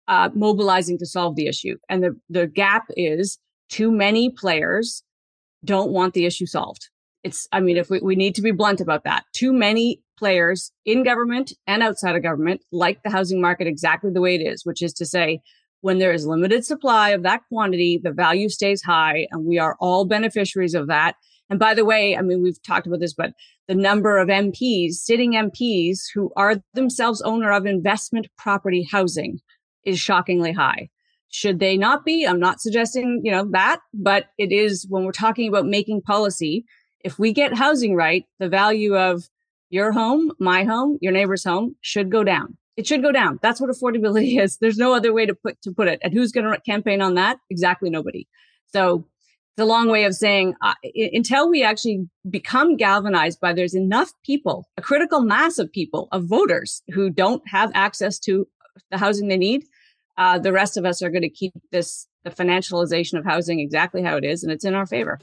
uh, 0.09 0.29
mobilizing 0.35 0.97
to 0.99 1.05
solve 1.05 1.35
the 1.35 1.47
issue. 1.47 1.77
And 1.89 2.03
the, 2.03 2.19
the 2.29 2.47
gap 2.47 2.85
is 2.97 3.39
too 3.69 3.91
many 3.91 4.29
players 4.29 5.03
don't 5.63 5.91
want 5.91 6.13
the 6.13 6.25
issue 6.25 6.45
solved. 6.45 6.89
It's, 7.23 7.47
I 7.53 7.61
mean, 7.61 7.77
if 7.77 7.89
we, 7.89 7.99
we 8.01 8.17
need 8.17 8.35
to 8.35 8.41
be 8.41 8.51
blunt 8.51 8.81
about 8.81 9.05
that, 9.05 9.23
too 9.33 9.53
many 9.53 10.01
players 10.17 10.73
in 10.85 11.03
government 11.03 11.53
and 11.65 11.81
outside 11.81 12.17
of 12.17 12.21
government 12.21 12.61
like 12.73 13.01
the 13.03 13.09
housing 13.09 13.39
market 13.39 13.65
exactly 13.65 14.11
the 14.11 14.21
way 14.21 14.35
it 14.35 14.45
is, 14.45 14.65
which 14.65 14.81
is 14.81 14.91
to 14.93 15.05
say, 15.05 15.39
when 15.79 15.99
there 15.99 16.13
is 16.13 16.25
limited 16.25 16.65
supply 16.65 17.09
of 17.09 17.23
that 17.23 17.41
quantity, 17.49 17.99
the 18.01 18.11
value 18.11 18.49
stays 18.49 18.81
high 18.81 19.27
and 19.31 19.45
we 19.45 19.57
are 19.59 19.77
all 19.79 20.05
beneficiaries 20.05 20.73
of 20.73 20.87
that. 20.87 21.15
And 21.50 21.59
by 21.59 21.73
the 21.73 21.85
way, 21.85 22.15
I 22.17 22.21
mean, 22.21 22.41
we've 22.41 22.62
talked 22.63 22.88
about 22.88 23.00
this, 23.00 23.13
but 23.13 23.33
the 23.67 23.75
number 23.75 24.17
of 24.17 24.29
MPs, 24.29 24.93
sitting 24.93 25.33
MPs 25.33 26.00
who 26.13 26.31
are 26.35 26.62
themselves 26.73 27.21
owner 27.21 27.51
of 27.51 27.65
investment 27.65 28.27
property 28.38 28.88
housing 28.89 29.39
is 29.83 30.00
shockingly 30.00 30.51
high. 30.51 30.89
Should 31.29 31.59
they 31.59 31.77
not 31.77 32.05
be? 32.05 32.25
I'm 32.25 32.39
not 32.39 32.62
suggesting, 32.62 33.21
you 33.23 33.31
know, 33.31 33.45
that, 33.51 33.79
but 33.93 34.27
it 34.38 34.51
is 34.51 34.85
when 34.89 35.03
we're 35.03 35.12
talking 35.12 35.47
about 35.47 35.65
making 35.65 36.01
policy. 36.01 36.65
If 37.03 37.17
we 37.17 37.33
get 37.33 37.57
housing 37.57 37.95
right, 37.95 38.25
the 38.39 38.50
value 38.50 38.95
of 38.95 39.27
your 39.69 39.91
home, 39.91 40.31
my 40.39 40.63
home, 40.63 41.00
your 41.01 41.12
neighbor's 41.12 41.43
home 41.43 41.75
should 41.81 42.12
go 42.12 42.23
down. 42.23 42.55
It 42.77 42.85
should 42.88 43.01
go 43.01 43.12
down. 43.12 43.39
That's 43.41 43.59
what 43.59 43.71
affordability 43.71 44.39
is. 44.41 44.57
There's 44.57 44.77
no 44.77 44.93
other 44.93 45.13
way 45.13 45.25
to 45.25 45.33
put 45.33 45.62
to 45.63 45.71
put 45.71 45.88
it. 45.88 46.00
And 46.03 46.13
who's 46.13 46.31
going 46.31 46.51
to 46.51 46.62
campaign 46.62 47.01
on 47.01 47.15
that? 47.15 47.38
Exactly 47.50 47.89
nobody. 47.89 48.27
So 48.71 49.07
a 49.57 49.65
long 49.65 49.88
way 49.88 50.05
of 50.05 50.15
saying 50.15 50.55
uh, 50.62 50.74
until 50.95 51.50
we 51.50 51.63
actually 51.63 52.07
become 52.29 52.75
galvanized 52.75 53.39
by 53.39 53.53
there's 53.53 53.75
enough 53.75 54.12
people, 54.25 54.67
a 54.77 54.81
critical 54.81 55.22
mass 55.22 55.60
of 55.60 55.72
people, 55.72 56.07
of 56.12 56.25
voters 56.25 56.81
who 56.93 57.10
don't 57.10 57.48
have 57.48 57.72
access 57.75 58.17
to 58.19 58.48
the 58.89 58.98
housing 58.98 59.27
they 59.27 59.38
need. 59.38 59.65
Uh, 60.17 60.39
the 60.39 60.51
rest 60.51 60.77
of 60.77 60.86
us 60.86 61.01
are 61.01 61.10
going 61.10 61.24
to 61.24 61.29
keep 61.29 61.53
this 61.72 62.07
the 62.24 62.31
financialization 62.31 63.19
of 63.19 63.25
housing 63.25 63.60
exactly 63.60 64.01
how 64.01 64.15
it 64.15 64.24
is, 64.24 64.43
and 64.43 64.51
it's 64.51 64.63
in 64.63 64.74
our 64.74 64.86
favor. 64.86 65.19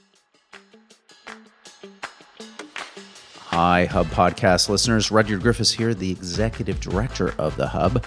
Hi, 3.39 3.87
Hub 3.87 4.07
Podcast 4.09 4.69
listeners. 4.69 5.11
Rudyard 5.11 5.43
Griffiths 5.43 5.73
here, 5.73 5.95
the 5.95 6.11
executive 6.11 6.81
director 6.81 7.35
of 7.39 7.57
the 7.57 7.69
Hub. 7.69 8.05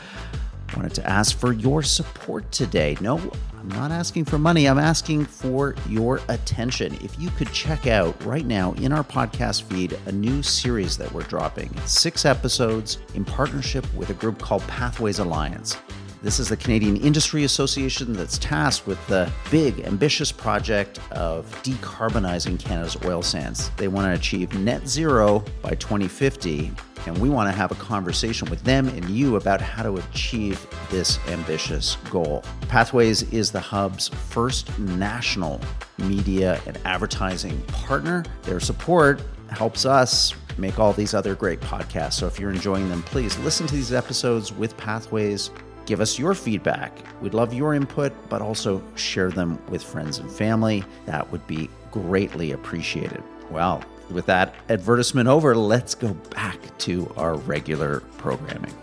Wanted 0.76 0.94
to 0.96 1.10
ask 1.10 1.38
for 1.38 1.54
your 1.54 1.84
support 1.84 2.52
today. 2.52 2.98
No, 3.00 3.20
I'm 3.60 3.70
not 3.70 3.92
asking 3.92 4.26
for 4.26 4.38
money. 4.38 4.68
I'm 4.68 4.80
asking 4.80 5.26
for 5.26 5.76
your 5.88 6.20
attention. 6.30 6.96
If 7.02 7.20
you 7.20 7.30
could 7.32 7.52
check 7.52 7.88
out 7.88 8.22
right 8.26 8.46
now 8.46 8.74
in 8.74 8.92
our 8.92 9.04
podcast 9.04 9.64
feed 9.64 9.98
a 10.08 10.12
new 10.12 10.42
series 10.42 10.98
that 10.98 11.12
we're 11.12 11.24
dropping, 11.24 11.76
six 11.86 12.26
episodes 12.26 12.98
in 13.14 13.24
partnership 13.24 13.86
with 13.94 14.10
a 14.10 14.14
group 14.16 14.40
called 14.40 14.64
Pathways 14.64 15.20
Alliance. 15.20 15.78
This 16.24 16.40
is 16.40 16.48
the 16.48 16.56
Canadian 16.56 16.96
Industry 16.98 17.44
Association 17.44 18.14
that's 18.14 18.38
tasked 18.38 18.88
with 18.88 19.06
the 19.08 19.30
big, 19.52 19.82
ambitious 19.82 20.32
project 20.32 21.00
of 21.12 21.46
decarbonizing 21.64 22.58
Canada's 22.58 22.96
oil 23.04 23.22
sands. 23.22 23.70
They 23.76 23.90
want 23.90 24.08
to 24.08 24.14
achieve 24.14 24.58
net 24.58 24.88
zero 24.88 25.44
by 25.62 25.72
2050, 25.72 26.72
and 27.06 27.18
we 27.18 27.30
want 27.30 27.50
to 27.50 27.56
have 27.56 27.72
a 27.72 27.76
conversation 27.76 28.50
with 28.50 28.64
them 28.64 28.88
and 28.90 29.10
you 29.10 29.36
about 29.36 29.62
how 29.62 29.84
to 29.84 29.98
achieve 29.98 30.66
this 30.90 31.20
ambitious 31.28 31.96
goal. 32.10 32.44
Pathways 32.68 33.24
is 33.34 33.52
the 33.52 33.60
Hub's 33.60 34.08
first 34.08 34.78
national 34.80 35.62
media 35.98 36.62
and 36.66 36.78
advertising 36.86 37.62
partner. 37.64 38.24
Their 38.44 38.60
support 38.60 39.22
helps 39.50 39.86
us 39.86 40.34
make 40.58 40.80
all 40.80 40.94
these 40.94 41.14
other 41.14 41.36
great 41.36 41.60
podcasts. 41.62 42.14
So 42.14 42.28
if 42.28 42.40
you're 42.40 42.52
enjoying 42.52 42.90
them, 42.90 43.04
please 43.04 43.38
listen 43.40 43.68
to 43.68 43.76
these 43.76 43.94
episodes 43.94 44.52
with 44.52 44.76
Pathways 44.78 45.52
Give 45.86 46.00
us 46.00 46.18
your 46.18 46.34
feedback. 46.34 46.98
We'd 47.22 47.34
love 47.34 47.54
your 47.54 47.74
input, 47.74 48.14
but 48.30 48.42
also 48.42 48.82
share 48.96 49.30
them 49.30 49.60
with 49.68 49.84
friends 49.84 50.20
and 50.20 50.32
family. 50.32 50.84
That 51.06 51.30
would 51.32 51.46
be 51.46 51.70
greatly 51.92 52.52
appreciated. 52.52 53.22
Well, 53.52 53.84
with 54.14 54.26
that 54.28 54.56
advertisement 54.70 55.28
over, 55.28 55.56
let's 55.56 55.96
go 55.96 56.14
back 56.36 56.78
to 56.80 57.12
our 57.18 57.36
regular 57.36 58.02
programming. 58.18 58.74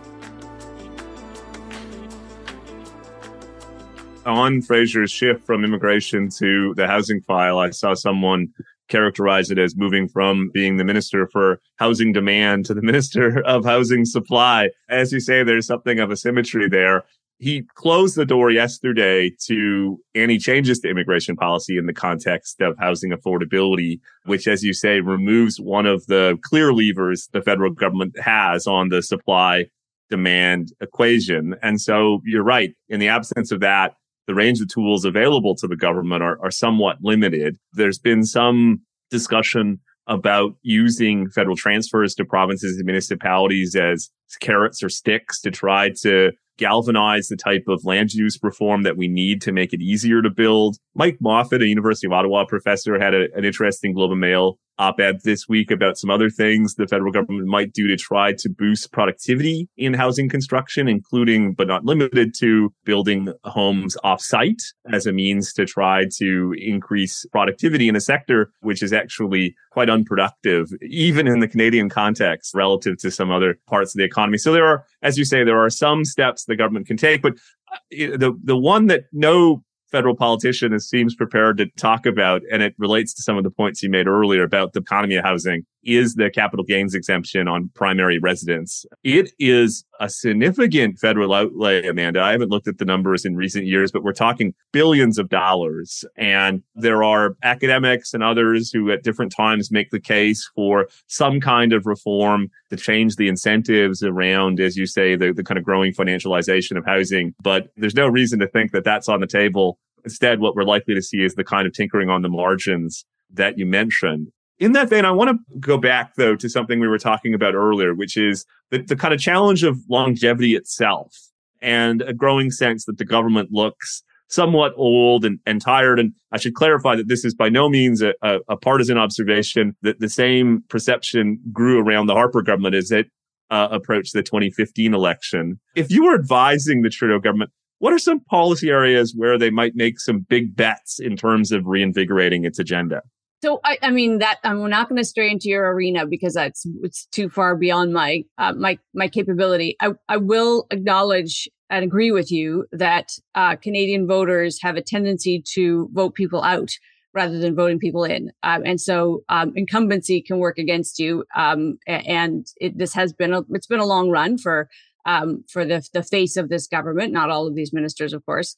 On 4.27 4.61
Fraser's 4.61 5.11
shift 5.11 5.45
from 5.47 5.65
immigration 5.65 6.29
to 6.39 6.75
the 6.75 6.87
housing 6.87 7.23
file, 7.23 7.59
I 7.59 7.71
saw 7.71 7.95
someone 7.95 8.53
characterize 8.89 9.51
it 9.51 9.59
as 9.59 9.77
moving 9.77 10.09
from 10.09 10.51
being 10.53 10.77
the 10.77 10.85
minister 10.85 11.27
for 11.29 11.61
housing 11.77 12.13
demand 12.13 12.67
to 12.67 12.75
the 12.75 12.83
minister 12.91 13.41
of 13.47 13.65
housing 13.65 14.05
supply. 14.05 14.69
As 14.89 15.13
you 15.13 15.21
say, 15.21 15.43
there's 15.43 15.67
something 15.67 16.01
of 16.01 16.11
a 16.11 16.17
symmetry 16.17 16.69
there. 16.69 17.05
He 17.41 17.63
closed 17.75 18.17
the 18.17 18.27
door 18.27 18.51
yesterday 18.51 19.33
to 19.47 19.99
any 20.15 20.37
changes 20.37 20.79
to 20.81 20.91
immigration 20.91 21.37
policy 21.37 21.79
in 21.79 21.87
the 21.87 21.95
context 21.95 22.61
of 22.61 22.77
housing 22.79 23.13
affordability, 23.13 23.99
which, 24.27 24.47
as 24.47 24.63
you 24.63 24.75
say, 24.75 25.01
removes 25.01 25.59
one 25.59 25.87
of 25.87 26.07
the 26.07 26.39
clear 26.43 26.75
levers 26.75 27.31
the 27.33 27.41
federal 27.41 27.73
government 27.73 28.19
has 28.21 28.67
on 28.67 28.91
the 28.91 29.03
supply 29.03 29.65
demand 30.11 30.73
equation. 30.83 31.55
And 31.63 31.81
so 31.81 32.21
you're 32.27 32.45
right. 32.45 32.75
In 32.91 33.01
the 33.01 33.09
absence 33.09 33.51
of 33.51 33.61
that, 33.61 33.95
the 34.27 34.35
range 34.35 34.61
of 34.61 34.69
tools 34.69 35.07
available 35.07 35.55
to 35.57 35.67
the 35.67 35.77
government 35.77 36.23
are, 36.23 36.39
are 36.43 36.51
somewhat 36.51 36.99
limited. 37.01 37.57
There's 37.73 37.99
been 37.99 38.25
some 38.25 38.83
discussion 39.11 39.81
about 40.07 40.57
using 40.63 41.31
federal 41.31 41.57
transfers 41.57 42.15
to 42.17 42.25
provinces 42.25 42.77
and 42.77 42.85
municipalities 42.85 43.75
as 43.77 44.11
carrots 44.41 44.83
or 44.83 44.89
sticks 44.89 45.41
to 45.41 45.51
try 45.51 45.91
to 46.03 46.33
galvanize 46.61 47.27
the 47.29 47.37
type 47.37 47.65
of 47.67 47.85
land 47.85 48.13
use 48.13 48.39
reform 48.43 48.83
that 48.83 48.97
we 48.97 49.09
need 49.09 49.41
to 49.43 49.53
make 49.53 49.73
it 49.73 49.81
easier 49.81 50.23
to 50.23 50.31
build. 50.31 50.77
Mike 50.95 51.19
Moffatt, 51.21 51.63
a 51.63 51.67
University 51.67 52.07
of 52.07 52.13
Ottawa 52.13 52.45
professor, 52.45 53.01
had 53.01 53.15
a, 53.15 53.27
an 53.35 53.45
interesting 53.45 53.95
Globe 53.95 54.13
and 54.13 54.21
Mail 54.21 54.59
op-ed 54.81 55.21
this 55.23 55.47
week 55.49 55.71
about 55.71 55.99
some 55.99 56.11
other 56.11 56.31
things 56.31 56.75
the 56.75 56.87
federal 56.87 57.13
government 57.13 57.47
might 57.47 57.73
do 57.73 57.87
to 57.87 57.97
try 57.97 58.33
to 58.33 58.49
boost 58.49 58.91
productivity 58.93 59.69
in 59.77 59.93
housing 59.93 60.29
construction, 60.29 60.89
including 60.89 61.53
but 61.53 61.69
not 61.69 61.85
limited 61.85 62.35
to 62.35 62.73
building 62.85 63.33
homes 63.45 63.97
off-site 64.03 64.63
as 64.91 65.07
a 65.07 65.13
means 65.13 65.53
to 65.53 65.67
try 65.67 66.05
to 66.17 66.55
increase 66.59 67.27
productivity 67.31 67.89
in 67.89 67.95
a 67.95 68.01
sector 68.01 68.51
which 68.61 68.83
is 68.83 68.93
actually 68.93 69.55
quite 69.71 69.91
unproductive, 69.91 70.69
even 70.83 71.27
in 71.27 71.41
the 71.41 71.49
Canadian 71.49 71.89
context 71.91 72.55
relative 72.55 72.97
to 72.97 73.11
some 73.11 73.31
other 73.31 73.59
parts 73.69 73.95
of 73.95 73.99
the 73.99 74.05
economy. 74.05 74.39
So 74.39 74.53
there 74.53 74.67
are, 74.67 74.85
as 75.03 75.19
you 75.19 75.27
say, 75.27 75.45
there 75.45 75.63
are 75.63 75.71
some 75.71 76.05
steps 76.05 76.45
the 76.45 76.57
government 76.57 76.87
can 76.87 76.97
take, 76.97 77.21
but 77.21 77.35
uh, 77.73 78.17
the 78.17 78.33
the 78.43 78.57
one 78.57 78.87
that 78.87 79.05
no 79.13 79.63
federal 79.91 80.17
politician 80.17 80.79
seems 80.81 81.15
prepared 81.15 81.59
to 81.59 81.67
talk 81.77 82.07
about, 82.07 82.43
and 82.51 82.63
it 82.63 82.75
relates 82.79 83.15
to 83.15 83.23
some 83.23 83.37
of 83.37 83.45
the 83.45 83.51
points 83.51 83.83
you 83.83 83.91
made 83.91 84.07
earlier 84.07 84.43
about 84.43 84.73
the 84.73 84.81
economy 84.81 85.17
of 85.17 85.25
housing, 85.25 85.65
is 85.83 86.15
the 86.15 86.31
capital 86.31 86.65
gains 86.65 86.95
exemption 86.95 87.49
on 87.49 87.71
primary 87.75 88.19
residence. 88.19 88.85
It 89.03 89.31
is 89.39 89.85
a 89.99 90.09
significant 90.09 90.99
federal 90.99 91.35
outlay, 91.35 91.87
Amanda. 91.87 92.21
I 92.21 92.33
haven't 92.33 92.51
looked 92.51 92.69
at 92.69 92.79
the 92.79 92.85
numbers 92.85 93.25
in 93.25 93.37
recent 93.37 93.67
years, 93.67 93.93
but 93.93 94.03
we're 94.03 94.13
talking 94.13 94.55
billions 94.73 95.19
of 95.19 95.29
dollars. 95.29 96.05
And 96.17 96.63
there 96.75 97.03
are 97.03 97.37
academics 97.43 98.15
and 98.15 98.23
others 98.23 98.71
who 98.71 98.91
at 98.91 99.03
different 99.03 99.33
times 99.33 99.71
make 99.71 99.91
the 99.91 100.01
case 100.01 100.49
for 100.55 100.89
some 101.07 101.41
kind 101.41 101.73
of 101.73 101.87
reform 101.87 102.49
to 102.71 102.77
change 102.77 103.17
the 103.17 103.29
incentives 103.29 104.03
around, 104.03 104.61
as 104.61 104.77
you 104.77 104.87
say, 104.87 105.17
the, 105.17 105.33
the 105.33 105.45
kind 105.45 105.59
of 105.59 105.65
growing 105.65 105.93
financialization 105.93 106.77
of 106.77 106.85
housing. 106.87 107.35
But 107.43 107.69
there's 107.77 107.95
no 107.95 108.09
reason 108.09 108.39
to 108.41 108.49
think 108.49 108.73
that 108.73 108.85
that's 108.85 109.09
on 109.09 109.21
the 109.21 109.27
table. 109.27 109.79
Instead, 110.05 110.41
what 110.41 110.55
we're 110.55 110.65
likely 110.65 110.95
to 110.95 111.03
see 111.03 111.23
is 111.23 111.35
the 111.35 111.45
kind 111.45 111.67
of 111.67 111.75
tinkering 111.75 112.09
on 112.09 112.23
the 112.23 112.29
margins 112.29 113.05
that 113.33 113.59
you 113.59 113.67
mentioned. 113.67 114.29
In 114.61 114.73
that 114.73 114.91
vein, 114.91 115.07
I 115.07 115.11
want 115.11 115.31
to 115.31 115.59
go 115.59 115.79
back 115.79 116.15
though 116.17 116.37
to 116.37 116.49
something 116.49 116.79
we 116.81 116.87
were 116.87 116.99
talking 116.99 117.33
about 117.33 117.55
earlier, 117.55 117.95
which 117.95 118.17
is 118.17 118.45
the, 118.71 118.83
the 118.83 118.95
kind 118.95 119.15
of 119.15 119.19
challenge 119.19 119.65
of 119.65 119.79
longevity 119.89 120.55
itself 120.55 121.17
and 121.63 122.03
a 122.03 122.13
growing 122.13 122.51
sense 122.51 122.85
that 122.85 122.99
the 122.99 123.05
government 123.05 123.51
looks 123.51 124.03
somewhat 124.29 124.73
old 124.77 125.25
and, 125.25 125.41
and 125.47 125.63
tired. 125.63 125.99
And 125.99 126.13
I 126.31 126.39
should 126.39 126.55
clarify 126.55 126.95
that 126.97 127.09
this 127.09 127.25
is 127.25 127.35
by 127.35 127.49
no 127.49 127.71
means 127.71 128.03
a, 128.03 128.15
a, 128.23 128.39
a 128.51 128.57
partisan 128.57 128.99
observation 128.99 129.75
that 129.81 129.99
the 129.99 130.11
same 130.11 130.63
perception 130.69 131.41
grew 131.53 131.81
around 131.81 132.07
the 132.07 132.15
Harper 132.15 132.43
government 132.43 132.75
as 132.75 132.93
it 132.93 133.11
uh, 133.51 133.69
approached 133.71 134.13
the 134.13 134.23
2015 134.23 134.95
election. 134.95 135.59
If 135.75 135.91
you 135.91 136.05
were 136.05 136.15
advising 136.15 136.83
the 136.83 136.91
Trudeau 136.91 137.19
government, 137.19 137.51
what 137.79 137.95
are 137.95 137.99
some 137.99 138.21
policy 138.21 138.69
areas 138.69 139.15
where 139.17 139.39
they 139.39 139.51
might 139.51 139.75
make 139.75 139.99
some 139.99 140.21
big 140.21 140.55
bets 140.55 141.01
in 141.01 141.17
terms 141.17 141.51
of 141.51 141.67
reinvigorating 141.67 142.45
its 142.45 142.59
agenda? 142.59 143.03
So 143.43 143.61
I, 143.65 143.79
I 143.83 143.91
mean 143.91 144.19
that 144.19 144.39
I'm 144.45 144.69
not 144.69 144.89
going 144.89 145.01
to 145.01 145.05
stray 145.05 145.31
into 145.31 145.49
your 145.49 145.73
arena 145.73 146.07
because 146.07 146.35
that's 146.35 146.67
it's 146.83 147.07
too 147.07 147.31
far 147.31 147.57
beyond 147.57 147.93
my 147.93 148.25
uh, 148.37 148.53
my 148.53 148.79
my 148.95 149.09
capability. 149.09 149.77
I 149.81 149.93
I 150.09 150.19
will 150.19 150.67
acknowledge 150.71 151.49
and 151.71 151.85
agree 151.85 152.11
with 152.11 152.31
you 152.31 152.67
that 152.73 153.13
uh, 153.35 153.57
Canadian 153.57 154.07
voters 154.07 154.59
have 154.61 154.77
a 154.77 154.83
tendency 154.83 155.43
to 155.55 155.89
vote 155.93 156.15
people 156.15 156.43
out 156.43 156.71
rather 157.15 157.39
than 157.39 157.57
voting 157.57 157.79
people 157.79 158.05
in, 158.05 158.31
um, 158.43 158.63
and 158.65 158.81
so 158.81 159.23
um, 159.31 159.53
incumbency 159.57 160.21
can 160.21 160.39
work 160.39 160.59
against 160.59 160.99
you. 160.99 161.25
Um, 161.35 161.79
and 161.87 162.47
it, 162.61 162.77
this 162.77 162.93
has 162.93 163.13
been 163.15 163.33
a 163.33 163.43
it's 163.51 163.67
been 163.67 163.81
a 163.81 163.87
long 163.87 164.11
run 164.11 164.37
for 164.37 164.69
um, 165.07 165.45
for 165.51 165.65
the 165.65 165.83
the 165.95 166.03
face 166.03 166.37
of 166.37 166.51
this 166.51 166.67
government. 166.67 167.15
Not 167.15 167.31
all 167.31 167.47
of 167.47 167.55
these 167.55 167.73
ministers, 167.73 168.13
of 168.13 168.25
course. 168.27 168.55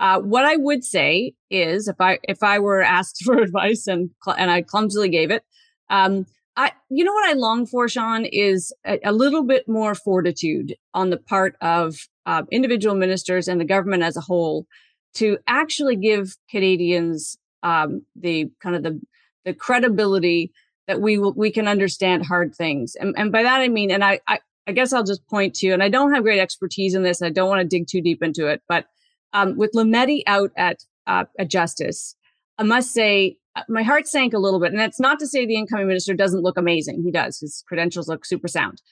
Uh, 0.00 0.20
what 0.20 0.44
I 0.44 0.56
would 0.56 0.84
say 0.84 1.34
is, 1.50 1.88
if 1.88 1.96
I 2.00 2.18
if 2.22 2.42
I 2.42 2.58
were 2.58 2.82
asked 2.82 3.22
for 3.24 3.38
advice 3.38 3.86
and 3.86 4.10
and 4.26 4.50
I 4.50 4.62
clumsily 4.62 5.08
gave 5.08 5.30
it, 5.30 5.42
um, 5.90 6.26
I 6.56 6.72
you 6.90 7.04
know 7.04 7.12
what 7.12 7.28
I 7.28 7.34
long 7.34 7.66
for, 7.66 7.88
Sean, 7.88 8.24
is 8.24 8.72
a, 8.86 8.98
a 9.04 9.12
little 9.12 9.44
bit 9.44 9.68
more 9.68 9.94
fortitude 9.94 10.74
on 10.94 11.10
the 11.10 11.16
part 11.16 11.56
of 11.60 11.96
uh, 12.26 12.42
individual 12.50 12.94
ministers 12.94 13.48
and 13.48 13.60
the 13.60 13.64
government 13.64 14.02
as 14.02 14.16
a 14.16 14.20
whole 14.20 14.66
to 15.14 15.38
actually 15.46 15.96
give 15.96 16.36
Canadians 16.50 17.38
um, 17.62 18.02
the 18.14 18.50
kind 18.62 18.76
of 18.76 18.82
the 18.82 19.00
the 19.44 19.54
credibility 19.54 20.52
that 20.86 21.00
we 21.00 21.18
we 21.18 21.50
can 21.50 21.66
understand 21.66 22.26
hard 22.26 22.54
things, 22.54 22.94
and, 22.94 23.14
and 23.16 23.32
by 23.32 23.42
that 23.42 23.60
I 23.60 23.68
mean, 23.68 23.90
and 23.90 24.04
I, 24.04 24.20
I 24.28 24.38
I 24.68 24.72
guess 24.72 24.92
I'll 24.92 25.02
just 25.02 25.26
point 25.28 25.54
to, 25.56 25.70
and 25.70 25.82
I 25.82 25.88
don't 25.88 26.12
have 26.12 26.22
great 26.22 26.40
expertise 26.40 26.94
in 26.94 27.02
this. 27.02 27.22
I 27.22 27.30
don't 27.30 27.48
want 27.48 27.62
to 27.62 27.66
dig 27.66 27.88
too 27.88 28.00
deep 28.02 28.22
into 28.22 28.46
it, 28.46 28.62
but 28.68 28.86
um, 29.32 29.56
with 29.56 29.72
Lametti 29.74 30.22
out 30.26 30.50
at, 30.56 30.84
uh, 31.06 31.24
at 31.38 31.50
Justice, 31.50 32.14
I 32.58 32.62
must 32.64 32.92
say 32.92 33.36
my 33.68 33.82
heart 33.82 34.06
sank 34.06 34.34
a 34.34 34.38
little 34.38 34.60
bit. 34.60 34.70
And 34.70 34.78
that's 34.78 35.00
not 35.00 35.18
to 35.20 35.26
say 35.26 35.46
the 35.46 35.56
incoming 35.56 35.88
minister 35.88 36.14
doesn't 36.14 36.42
look 36.42 36.58
amazing. 36.58 37.02
He 37.02 37.10
does. 37.10 37.38
His 37.38 37.64
credentials 37.66 38.08
look 38.08 38.24
super 38.24 38.48
sound. 38.48 38.82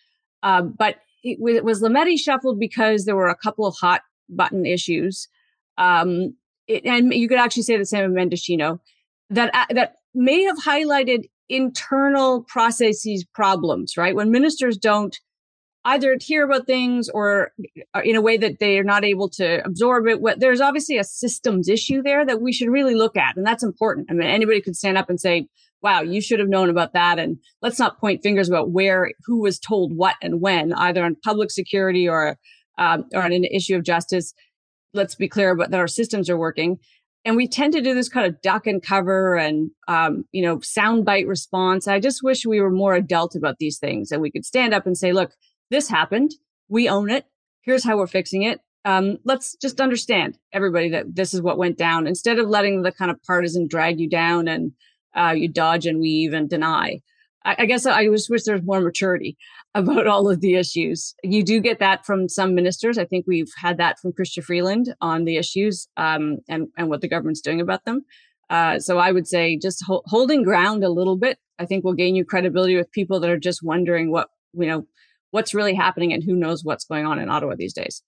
Uh, 0.43 0.63
but 0.63 0.97
it, 1.23 1.65
was 1.65 1.83
Lametti 1.83 2.19
shuffled 2.19 2.59
because 2.61 3.05
there 3.05 3.17
were 3.17 3.29
a 3.29 3.37
couple 3.37 3.67
of 3.67 3.77
hot 3.81 4.03
button 4.29 4.67
issues. 4.67 5.29
Um, 5.79 6.37
it, 6.67 6.85
and 6.85 7.13
you 7.13 7.29
could 7.29 7.39
actually 7.39 7.63
say 7.63 7.77
the 7.77 7.87
same 7.87 8.05
of 8.05 8.13
Mendicino 8.13 8.81
that 9.31 9.51
uh, 9.55 9.67
that 9.71 9.97
may 10.15 10.43
have 10.43 10.57
highlighted 10.59 11.25
internal 11.49 12.43
processes 12.43 13.25
problems, 13.35 13.97
right? 13.97 14.17
When 14.17 14.31
ministers 14.31 14.77
don't 14.77 15.17
either 15.87 16.17
hear 16.21 16.45
about 16.45 16.67
things 16.67 17.09
or 17.09 17.53
uh, 17.95 18.01
in 18.05 18.17
a 18.17 18.21
way 18.21 18.37
that 18.37 18.59
they 18.59 18.77
are 18.77 18.85
not 18.85 19.05
able 19.05 19.29
to 19.29 19.65
absorb 19.65 20.07
it. 20.09 20.21
There's 20.41 20.61
obviously 20.61 20.99
a 20.99 21.05
systems 21.05 21.69
issue 21.69 22.03
there 22.03 22.27
that 22.27 22.41
we 22.41 22.53
should 22.53 22.69
really 22.69 22.95
look 22.95 23.17
at. 23.17 23.37
And 23.37 23.47
that's 23.47 23.63
important. 23.63 24.09
I 24.11 24.15
mean, 24.15 24.27
anybody 24.27 24.61
could 24.61 24.77
stand 24.77 24.99
up 24.99 25.09
and 25.09 25.21
say, 25.21 25.47
wow, 25.83 26.01
you 26.01 26.21
should 26.21 26.41
have 26.41 26.49
known 26.49 26.71
about 26.71 26.93
that. 26.95 27.21
And 27.21 27.39
let's 27.63 27.79
not 27.79 28.01
point 28.01 28.23
fingers 28.23 28.49
about 28.49 28.71
where, 28.71 29.13
who 29.25 29.41
was 29.41 29.61
told 29.61 29.97
what 29.97 30.17
and 30.21 30.41
when, 30.41 30.73
either 30.73 31.05
on 31.05 31.17
public 31.25 31.53
security 31.53 32.09
or, 32.09 32.37
um, 32.79 33.05
or 33.15 33.23
on 33.23 33.33
an 33.33 33.45
issue 33.45 33.77
of 33.77 33.85
justice. 33.85 34.35
Let's 34.93 35.15
be 35.15 35.29
clear 35.29 35.51
about 35.51 35.71
that 35.71 35.79
our 35.79 35.87
systems 35.87 36.29
are 36.29 36.39
working. 36.39 36.79
And 37.25 37.37
we 37.37 37.47
tend 37.47 37.73
to 37.75 37.81
do 37.81 37.95
this 37.95 38.09
kind 38.09 38.27
of 38.27 38.41
duck 38.41 38.67
and 38.67 38.83
cover 38.83 39.37
and, 39.37 39.71
um, 39.87 40.25
you 40.33 40.43
know, 40.43 40.59
soundbite 40.59 41.29
response. 41.29 41.87
I 41.87 42.01
just 42.01 42.23
wish 42.25 42.45
we 42.45 42.61
were 42.61 42.71
more 42.71 42.95
adult 42.95 43.37
about 43.37 43.57
these 43.59 43.79
things 43.79 44.11
and 44.11 44.21
we 44.21 44.33
could 44.33 44.45
stand 44.45 44.75
up 44.75 44.87
and 44.87 44.97
say, 44.97 45.13
look, 45.13 45.33
this 45.71 45.89
happened. 45.89 46.33
We 46.69 46.89
own 46.89 47.11
it. 47.11 47.27
Here's 47.63 47.85
how 47.85 47.97
we're 47.97 48.07
fixing 48.07 48.43
it. 48.43 48.61
Um, 48.85 49.19
let's 49.25 49.57
just 49.57 49.81
understand 49.81 50.39
everybody 50.53 50.91
that 50.91 51.15
this 51.15 51.35
is 51.35 51.43
what 51.43 51.59
went 51.59 51.77
down 51.77 52.07
instead 52.07 52.39
of 52.39 52.49
letting 52.49 52.83
the 52.83 52.93
kind 52.93 53.11
of 53.11 53.23
partisan 53.25 53.67
drag 53.67 53.99
you 53.99 54.09
down 54.09 54.47
and 54.47 54.73
uh, 55.17 55.35
you 55.37 55.49
dodge 55.49 55.87
and 55.87 55.99
weave 55.99 56.33
and 56.33 56.49
deny. 56.49 57.01
I, 57.45 57.57
I 57.61 57.67
guess 57.67 57.87
I 57.87 58.07
just 58.07 58.31
wish 58.31 58.45
there's 58.45 58.63
more 58.63 58.81
maturity 58.81 59.37
about 59.75 60.07
all 60.07 60.31
of 60.31 60.41
the 60.41 60.55
issues. 60.55 61.15
You 61.23 61.43
do 61.43 61.61
get 61.61 61.81
that 61.81 62.07
from 62.07 62.29
some 62.29 62.55
ministers. 62.55 62.99
I 62.99 63.05
think 63.05 63.25
we've 63.27 63.53
had 63.57 63.79
that 63.79 63.99
from 63.99 64.13
Chrystia 64.13 64.45
Freeland 64.45 64.95
on 65.01 65.25
the 65.25 65.37
issues 65.37 65.89
um, 65.97 66.39
and 66.49 66.69
and 66.77 66.89
what 66.89 67.01
the 67.01 67.09
government's 67.09 67.41
doing 67.41 67.61
about 67.61 67.85
them. 67.85 68.05
Uh, 68.49 68.79
so 68.79 68.99
I 68.99 69.11
would 69.11 69.27
say 69.27 69.59
just 69.59 69.83
ho- 69.85 70.03
holding 70.07 70.45
ground 70.45 70.85
a 70.85 70.89
little 70.89 71.17
bit. 71.17 71.39
I 71.59 71.67
think 71.67 71.85
will 71.85 71.95
gain 71.95 72.15
you 72.15 72.25
credibility 72.25 72.77
with 72.77 72.93
people 72.93 73.19
that 73.21 73.31
are 73.31 73.39
just 73.39 73.63
wondering 73.63 74.11
what 74.11 74.29
you 74.55 74.67
know 74.67 74.87
what's 75.37 75.53
really 75.53 75.75
happening 75.75 76.15
and 76.15 76.25
who 76.25 76.35
knows 76.35 76.65
what's 76.65 76.87
going 76.87 77.05
on 77.05 77.19
in 77.19 77.29
Ottawa 77.29 77.55
these 77.57 77.75
days. 77.75 78.03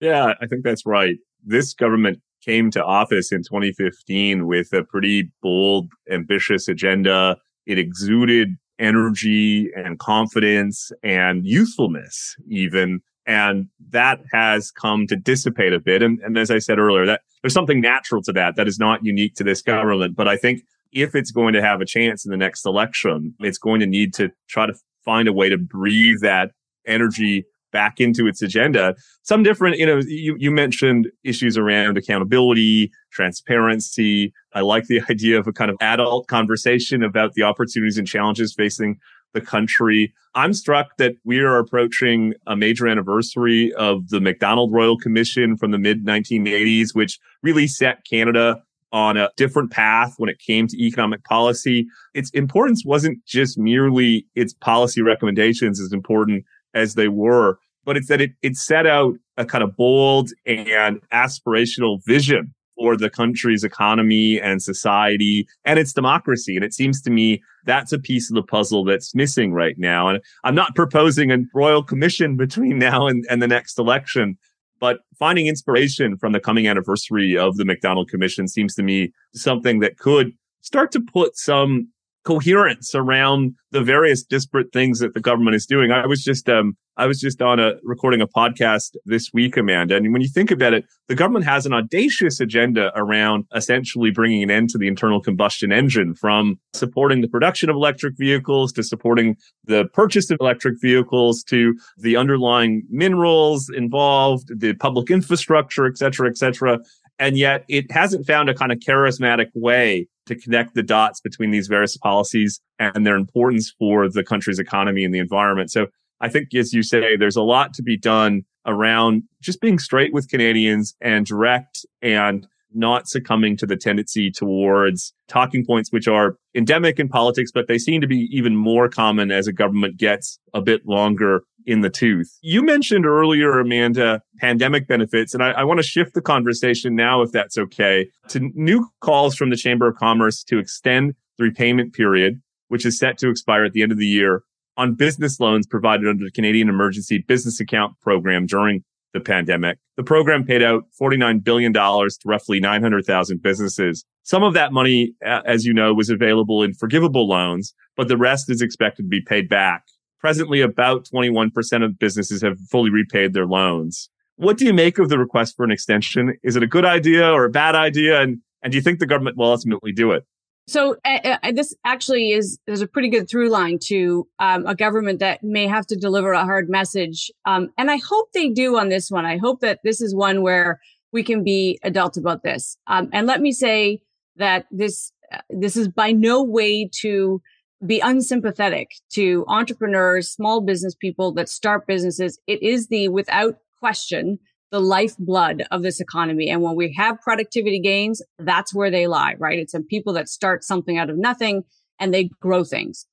Yeah, 0.00 0.34
I 0.40 0.46
think 0.46 0.64
that's 0.64 0.84
right. 0.84 1.16
This 1.44 1.74
government 1.74 2.20
came 2.44 2.72
to 2.72 2.84
office 2.84 3.30
in 3.30 3.42
2015 3.42 4.48
with 4.48 4.72
a 4.72 4.82
pretty 4.82 5.30
bold, 5.40 5.92
ambitious 6.10 6.66
agenda. 6.66 7.36
It 7.66 7.78
exuded 7.78 8.56
energy 8.80 9.70
and 9.76 10.00
confidence 10.00 10.90
and 11.04 11.46
youthfulness, 11.46 12.34
even. 12.48 12.98
And 13.26 13.68
that 13.90 14.18
has 14.32 14.72
come 14.72 15.06
to 15.06 15.14
dissipate 15.14 15.72
a 15.72 15.78
bit. 15.78 16.02
And, 16.02 16.18
and 16.18 16.36
as 16.36 16.50
I 16.50 16.58
said 16.58 16.80
earlier, 16.80 17.06
that 17.06 17.20
there's 17.42 17.54
something 17.54 17.80
natural 17.80 18.22
to 18.22 18.32
that 18.32 18.56
that 18.56 18.66
is 18.66 18.80
not 18.80 19.04
unique 19.04 19.36
to 19.36 19.44
this 19.44 19.62
government. 19.62 20.16
But 20.16 20.26
I 20.26 20.36
think 20.36 20.62
if 20.90 21.14
it's 21.14 21.30
going 21.30 21.52
to 21.52 21.62
have 21.62 21.80
a 21.80 21.86
chance 21.86 22.24
in 22.24 22.32
the 22.32 22.36
next 22.36 22.66
election, 22.66 23.34
it's 23.38 23.58
going 23.58 23.78
to 23.78 23.86
need 23.86 24.14
to 24.14 24.30
try 24.48 24.66
to 24.66 24.74
find 25.04 25.28
a 25.28 25.32
way 25.32 25.48
to 25.48 25.58
breathe 25.58 26.20
that 26.22 26.50
energy 26.86 27.44
back 27.72 27.98
into 27.98 28.26
its 28.26 28.42
agenda. 28.42 28.94
Some 29.22 29.42
different, 29.42 29.78
you 29.78 29.86
know, 29.86 30.00
you, 30.06 30.36
you 30.38 30.50
mentioned 30.50 31.10
issues 31.24 31.56
around 31.56 31.96
accountability, 31.96 32.92
transparency. 33.10 34.32
I 34.54 34.60
like 34.60 34.86
the 34.86 35.00
idea 35.10 35.38
of 35.38 35.46
a 35.46 35.52
kind 35.52 35.70
of 35.70 35.76
adult 35.80 36.28
conversation 36.28 37.02
about 37.02 37.32
the 37.32 37.42
opportunities 37.42 37.98
and 37.98 38.06
challenges 38.06 38.54
facing 38.54 38.98
the 39.32 39.40
country. 39.40 40.12
I'm 40.34 40.52
struck 40.52 40.98
that 40.98 41.14
we 41.24 41.40
are 41.40 41.58
approaching 41.58 42.34
a 42.46 42.54
major 42.54 42.86
anniversary 42.86 43.72
of 43.74 44.10
the 44.10 44.20
Macdonald 44.20 44.72
Royal 44.72 44.98
Commission 44.98 45.56
from 45.56 45.70
the 45.70 45.78
mid 45.78 46.04
1980s, 46.04 46.94
which 46.94 47.18
really 47.42 47.66
set 47.66 48.04
Canada 48.08 48.62
on 48.92 49.16
a 49.16 49.30
different 49.38 49.70
path 49.70 50.14
when 50.18 50.28
it 50.28 50.38
came 50.38 50.66
to 50.66 50.76
economic 50.76 51.24
policy. 51.24 51.86
Its 52.12 52.28
importance 52.30 52.84
wasn't 52.84 53.24
just 53.24 53.56
merely 53.56 54.26
its 54.34 54.52
policy 54.52 55.00
recommendations 55.00 55.80
as 55.80 55.94
important 55.94 56.44
as 56.74 56.94
they 56.94 57.08
were, 57.08 57.58
but 57.84 57.96
it's 57.96 58.08
that 58.08 58.20
it, 58.20 58.32
it 58.42 58.56
set 58.56 58.86
out 58.86 59.14
a 59.36 59.44
kind 59.44 59.64
of 59.64 59.76
bold 59.76 60.30
and 60.46 61.00
aspirational 61.12 62.04
vision 62.04 62.54
for 62.76 62.96
the 62.96 63.10
country's 63.10 63.64
economy 63.64 64.40
and 64.40 64.62
society 64.62 65.46
and 65.64 65.78
its 65.78 65.92
democracy. 65.92 66.56
And 66.56 66.64
it 66.64 66.74
seems 66.74 67.00
to 67.02 67.10
me 67.10 67.42
that's 67.64 67.92
a 67.92 67.98
piece 67.98 68.30
of 68.30 68.34
the 68.34 68.42
puzzle 68.42 68.84
that's 68.84 69.14
missing 69.14 69.52
right 69.52 69.78
now. 69.78 70.08
And 70.08 70.20
I'm 70.44 70.54
not 70.54 70.74
proposing 70.74 71.30
a 71.30 71.38
royal 71.54 71.82
commission 71.82 72.36
between 72.44 72.78
now 72.78 73.06
and, 73.06 73.24
and 73.30 73.42
the 73.42 73.48
next 73.48 73.78
election, 73.78 74.38
but 74.80 75.00
finding 75.18 75.46
inspiration 75.46 76.16
from 76.16 76.32
the 76.32 76.40
coming 76.40 76.66
anniversary 76.66 77.36
of 77.36 77.56
the 77.56 77.64
Macdonald 77.64 78.08
Commission 78.08 78.48
seems 78.48 78.74
to 78.74 78.82
me 78.82 79.12
something 79.32 79.78
that 79.78 79.98
could 79.98 80.32
start 80.60 80.90
to 80.92 81.00
put 81.00 81.36
some 81.36 81.88
coherence 82.24 82.94
around 82.94 83.54
the 83.70 83.82
various 83.82 84.22
disparate 84.22 84.72
things 84.72 84.98
that 85.00 85.14
the 85.14 85.20
government 85.20 85.56
is 85.56 85.66
doing. 85.66 85.90
I 85.90 86.06
was 86.06 86.22
just 86.22 86.48
um 86.48 86.76
I 86.98 87.06
was 87.06 87.20
just 87.20 87.40
on 87.40 87.58
a 87.58 87.72
recording 87.82 88.20
a 88.20 88.26
podcast 88.28 88.96
this 89.06 89.30
week, 89.32 89.56
Amanda, 89.56 89.96
and 89.96 90.12
when 90.12 90.20
you 90.20 90.28
think 90.28 90.50
about 90.50 90.74
it, 90.74 90.84
the 91.08 91.14
government 91.14 91.46
has 91.46 91.64
an 91.64 91.72
audacious 91.72 92.38
agenda 92.38 92.92
around 92.94 93.46
essentially 93.54 94.10
bringing 94.10 94.42
an 94.42 94.50
end 94.50 94.68
to 94.70 94.78
the 94.78 94.88
internal 94.88 95.18
combustion 95.18 95.72
engine, 95.72 96.14
from 96.14 96.60
supporting 96.74 97.22
the 97.22 97.28
production 97.28 97.70
of 97.70 97.76
electric 97.76 98.18
vehicles 98.18 98.72
to 98.72 98.82
supporting 98.82 99.36
the 99.64 99.86
purchase 99.94 100.30
of 100.30 100.36
electric 100.40 100.74
vehicles 100.82 101.42
to 101.44 101.74
the 101.96 102.14
underlying 102.14 102.82
minerals 102.90 103.70
involved, 103.70 104.48
the 104.60 104.74
public 104.74 105.10
infrastructure, 105.10 105.86
et 105.86 105.96
cetera, 105.96 106.28
et 106.28 106.36
cetera. 106.36 106.78
And 107.22 107.38
yet 107.38 107.64
it 107.68 107.88
hasn't 107.92 108.26
found 108.26 108.50
a 108.50 108.54
kind 108.54 108.72
of 108.72 108.78
charismatic 108.78 109.46
way 109.54 110.08
to 110.26 110.34
connect 110.34 110.74
the 110.74 110.82
dots 110.82 111.20
between 111.20 111.52
these 111.52 111.68
various 111.68 111.96
policies 111.96 112.60
and 112.80 113.06
their 113.06 113.14
importance 113.14 113.72
for 113.78 114.10
the 114.10 114.24
country's 114.24 114.58
economy 114.58 115.04
and 115.04 115.14
the 115.14 115.20
environment. 115.20 115.70
So 115.70 115.86
I 116.20 116.28
think, 116.28 116.52
as 116.52 116.72
you 116.72 116.82
say, 116.82 117.16
there's 117.16 117.36
a 117.36 117.42
lot 117.42 117.74
to 117.74 117.82
be 117.84 117.96
done 117.96 118.42
around 118.66 119.22
just 119.40 119.60
being 119.60 119.78
straight 119.78 120.12
with 120.12 120.28
Canadians 120.28 120.96
and 121.00 121.24
direct 121.24 121.86
and 122.02 122.44
not 122.74 123.06
succumbing 123.06 123.56
to 123.58 123.66
the 123.66 123.76
tendency 123.76 124.28
towards 124.28 125.14
talking 125.28 125.64
points 125.64 125.92
which 125.92 126.08
are 126.08 126.38
endemic 126.56 126.98
in 126.98 127.08
politics, 127.08 127.52
but 127.54 127.68
they 127.68 127.78
seem 127.78 128.00
to 128.00 128.08
be 128.08 128.28
even 128.32 128.56
more 128.56 128.88
common 128.88 129.30
as 129.30 129.46
a 129.46 129.52
government 129.52 129.96
gets 129.96 130.40
a 130.54 130.60
bit 130.60 130.86
longer 130.86 131.44
in 131.66 131.80
the 131.80 131.90
tooth. 131.90 132.38
You 132.42 132.62
mentioned 132.62 133.06
earlier, 133.06 133.58
Amanda, 133.58 134.22
pandemic 134.38 134.86
benefits, 134.86 135.34
and 135.34 135.42
I, 135.42 135.52
I 135.52 135.64
want 135.64 135.78
to 135.78 135.86
shift 135.86 136.14
the 136.14 136.20
conversation 136.20 136.94
now, 136.94 137.22
if 137.22 137.32
that's 137.32 137.58
okay, 137.58 138.08
to 138.28 138.50
new 138.54 138.88
calls 139.00 139.34
from 139.34 139.50
the 139.50 139.56
Chamber 139.56 139.88
of 139.88 139.96
Commerce 139.96 140.42
to 140.44 140.58
extend 140.58 141.14
the 141.38 141.44
repayment 141.44 141.92
period, 141.94 142.40
which 142.68 142.86
is 142.86 142.98
set 142.98 143.18
to 143.18 143.28
expire 143.28 143.64
at 143.64 143.72
the 143.72 143.82
end 143.82 143.92
of 143.92 143.98
the 143.98 144.06
year, 144.06 144.42
on 144.76 144.94
business 144.94 145.38
loans 145.40 145.66
provided 145.66 146.08
under 146.08 146.24
the 146.24 146.30
Canadian 146.30 146.68
Emergency 146.68 147.18
Business 147.18 147.60
Account 147.60 147.94
Program 148.00 148.46
during 148.46 148.84
the 149.12 149.20
pandemic. 149.20 149.78
The 149.96 150.02
program 150.02 150.44
paid 150.44 150.62
out 150.62 150.84
$49 151.00 151.44
billion 151.44 151.72
to 151.72 152.10
roughly 152.24 152.60
900,000 152.60 153.42
businesses. 153.42 154.04
Some 154.22 154.42
of 154.42 154.54
that 154.54 154.72
money, 154.72 155.14
as 155.22 155.66
you 155.66 155.74
know, 155.74 155.92
was 155.92 156.08
available 156.08 156.62
in 156.62 156.74
forgivable 156.74 157.28
loans, 157.28 157.74
but 157.96 158.08
the 158.08 158.16
rest 158.16 158.50
is 158.50 158.62
expected 158.62 159.02
to 159.02 159.08
be 159.08 159.20
paid 159.20 159.48
back. 159.48 159.82
Presently, 160.22 160.60
about 160.60 161.04
21% 161.12 161.84
of 161.84 161.98
businesses 161.98 162.42
have 162.42 162.58
fully 162.70 162.90
repaid 162.90 163.34
their 163.34 163.44
loans. 163.44 164.08
What 164.36 164.56
do 164.56 164.64
you 164.64 164.72
make 164.72 164.98
of 164.98 165.08
the 165.08 165.18
request 165.18 165.56
for 165.56 165.64
an 165.64 165.72
extension? 165.72 166.38
Is 166.44 166.54
it 166.54 166.62
a 166.62 166.66
good 166.66 166.84
idea 166.84 167.28
or 167.28 167.44
a 167.44 167.50
bad 167.50 167.74
idea? 167.74 168.22
And, 168.22 168.38
and 168.62 168.70
do 168.70 168.76
you 168.78 168.82
think 168.82 169.00
the 169.00 169.06
government 169.06 169.36
will 169.36 169.50
ultimately 169.50 169.92
do 169.92 170.12
it? 170.12 170.24
So 170.68 170.96
uh, 171.04 171.36
uh, 171.42 171.52
this 171.52 171.74
actually 171.84 172.30
is 172.30 172.58
there's 172.66 172.82
a 172.82 172.86
pretty 172.86 173.08
good 173.08 173.28
through 173.28 173.50
line 173.50 173.80
to 173.86 174.28
um, 174.38 174.64
a 174.64 174.76
government 174.76 175.18
that 175.18 175.42
may 175.42 175.66
have 175.66 175.86
to 175.88 175.96
deliver 175.96 176.32
a 176.32 176.44
hard 176.44 176.70
message, 176.70 177.32
um, 177.44 177.70
and 177.76 177.90
I 177.90 177.96
hope 177.96 178.28
they 178.32 178.48
do 178.48 178.78
on 178.78 178.88
this 178.88 179.10
one. 179.10 179.26
I 179.26 179.38
hope 179.38 179.60
that 179.60 179.80
this 179.82 180.00
is 180.00 180.14
one 180.14 180.40
where 180.40 180.80
we 181.12 181.24
can 181.24 181.42
be 181.42 181.80
adult 181.82 182.16
about 182.16 182.44
this. 182.44 182.76
Um, 182.86 183.10
and 183.12 183.26
let 183.26 183.40
me 183.40 183.50
say 183.50 184.02
that 184.36 184.66
this 184.70 185.12
uh, 185.32 185.38
this 185.50 185.76
is 185.76 185.88
by 185.88 186.12
no 186.12 186.44
way 186.44 186.88
to 187.00 187.42
be 187.84 188.00
unsympathetic 188.00 188.92
to 189.12 189.44
entrepreneurs, 189.48 190.30
small 190.30 190.60
business 190.60 190.94
people 190.94 191.32
that 191.34 191.48
start 191.48 191.86
businesses. 191.86 192.38
It 192.46 192.62
is 192.62 192.88
the 192.88 193.08
without 193.08 193.56
question 193.80 194.38
the 194.70 194.80
lifeblood 194.80 195.64
of 195.70 195.82
this 195.82 196.00
economy. 196.00 196.48
And 196.48 196.62
when 196.62 196.74
we 196.74 196.94
have 196.94 197.20
productivity 197.20 197.78
gains, 197.78 198.22
that's 198.38 198.74
where 198.74 198.90
they 198.90 199.06
lie, 199.06 199.34
right? 199.38 199.58
It's 199.58 199.74
in 199.74 199.84
people 199.84 200.14
that 200.14 200.28
start 200.28 200.64
something 200.64 200.96
out 200.96 201.10
of 201.10 201.18
nothing 201.18 201.64
and 202.00 202.12
they 202.12 202.30
grow 202.40 202.64
things. 202.64 203.06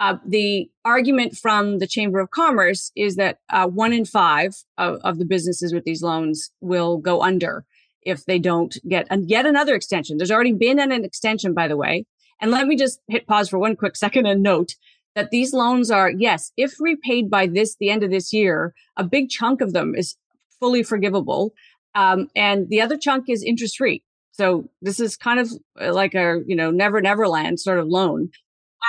Uh, 0.00 0.16
the 0.26 0.68
argument 0.84 1.36
from 1.36 1.78
the 1.78 1.86
Chamber 1.86 2.18
of 2.18 2.32
Commerce 2.32 2.90
is 2.96 3.14
that 3.14 3.38
uh, 3.48 3.68
one 3.68 3.92
in 3.92 4.04
five 4.04 4.56
of, 4.76 4.98
of, 5.04 5.18
the 5.18 5.24
businesses 5.24 5.72
with 5.72 5.84
these 5.84 6.02
loans 6.02 6.50
will 6.60 6.98
go 6.98 7.22
under 7.22 7.64
if 8.02 8.24
they 8.24 8.40
don't 8.40 8.76
get 8.88 9.06
and 9.08 9.30
yet 9.30 9.46
another 9.46 9.76
extension. 9.76 10.16
There's 10.18 10.32
already 10.32 10.52
been 10.52 10.80
an, 10.80 10.90
an 10.90 11.04
extension, 11.04 11.54
by 11.54 11.68
the 11.68 11.76
way, 11.76 12.06
And 12.40 12.50
let 12.50 12.66
me 12.66 12.76
just 12.76 13.00
hit 13.08 13.26
pause 13.26 13.48
for 13.48 13.58
one 13.58 13.76
quick 13.76 13.96
second 13.96 14.26
and 14.26 14.42
note 14.42 14.74
that 15.14 15.30
these 15.30 15.52
loans 15.52 15.90
are, 15.90 16.10
yes, 16.10 16.52
if 16.56 16.74
repaid 16.80 17.30
by 17.30 17.46
this, 17.46 17.76
the 17.76 17.90
end 17.90 18.02
of 18.02 18.10
this 18.10 18.32
year, 18.32 18.74
a 18.96 19.04
big 19.04 19.28
chunk 19.28 19.60
of 19.60 19.72
them 19.72 19.94
is 19.94 20.16
fully 20.60 20.82
forgivable. 20.82 21.54
Um, 21.94 22.28
and 22.34 22.68
the 22.68 22.80
other 22.80 22.96
chunk 22.96 23.28
is 23.28 23.42
interest 23.42 23.76
free. 23.76 24.02
So 24.32 24.68
this 24.82 24.98
is 24.98 25.16
kind 25.16 25.38
of 25.38 25.52
uh, 25.80 25.94
like 25.94 26.14
a, 26.14 26.40
you 26.46 26.56
know, 26.56 26.70
never, 26.70 27.00
never 27.00 27.28
land 27.28 27.60
sort 27.60 27.78
of 27.78 27.86
loan. 27.86 28.30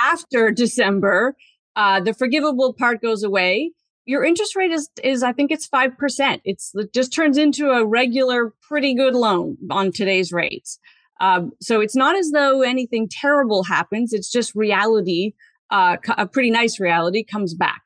After 0.02 0.50
December, 0.56 1.36
uh, 1.76 2.00
the 2.00 2.14
forgivable 2.14 2.72
part 2.72 3.00
goes 3.00 3.22
away. 3.22 3.72
Your 4.06 4.24
interest 4.24 4.56
rate 4.56 4.70
is, 4.72 4.88
is, 5.02 5.22
I 5.22 5.32
think 5.32 5.50
it's 5.50 5.68
5%. 5.68 6.40
It's, 6.44 6.72
it 6.74 6.92
just 6.92 7.12
turns 7.12 7.38
into 7.38 7.70
a 7.70 7.84
regular, 7.84 8.54
pretty 8.62 8.94
good 8.94 9.14
loan 9.14 9.56
on 9.70 9.92
today's 9.92 10.32
rates. 10.32 10.78
Um, 11.20 11.52
so 11.60 11.80
it's 11.80 11.96
not 11.96 12.16
as 12.16 12.30
though 12.30 12.62
anything 12.62 13.08
terrible 13.10 13.64
happens. 13.64 14.12
It's 14.12 14.30
just 14.30 14.54
reality, 14.54 15.32
uh, 15.70 15.96
a 16.16 16.26
pretty 16.26 16.50
nice 16.50 16.78
reality 16.78 17.24
comes 17.24 17.54
back. 17.54 17.82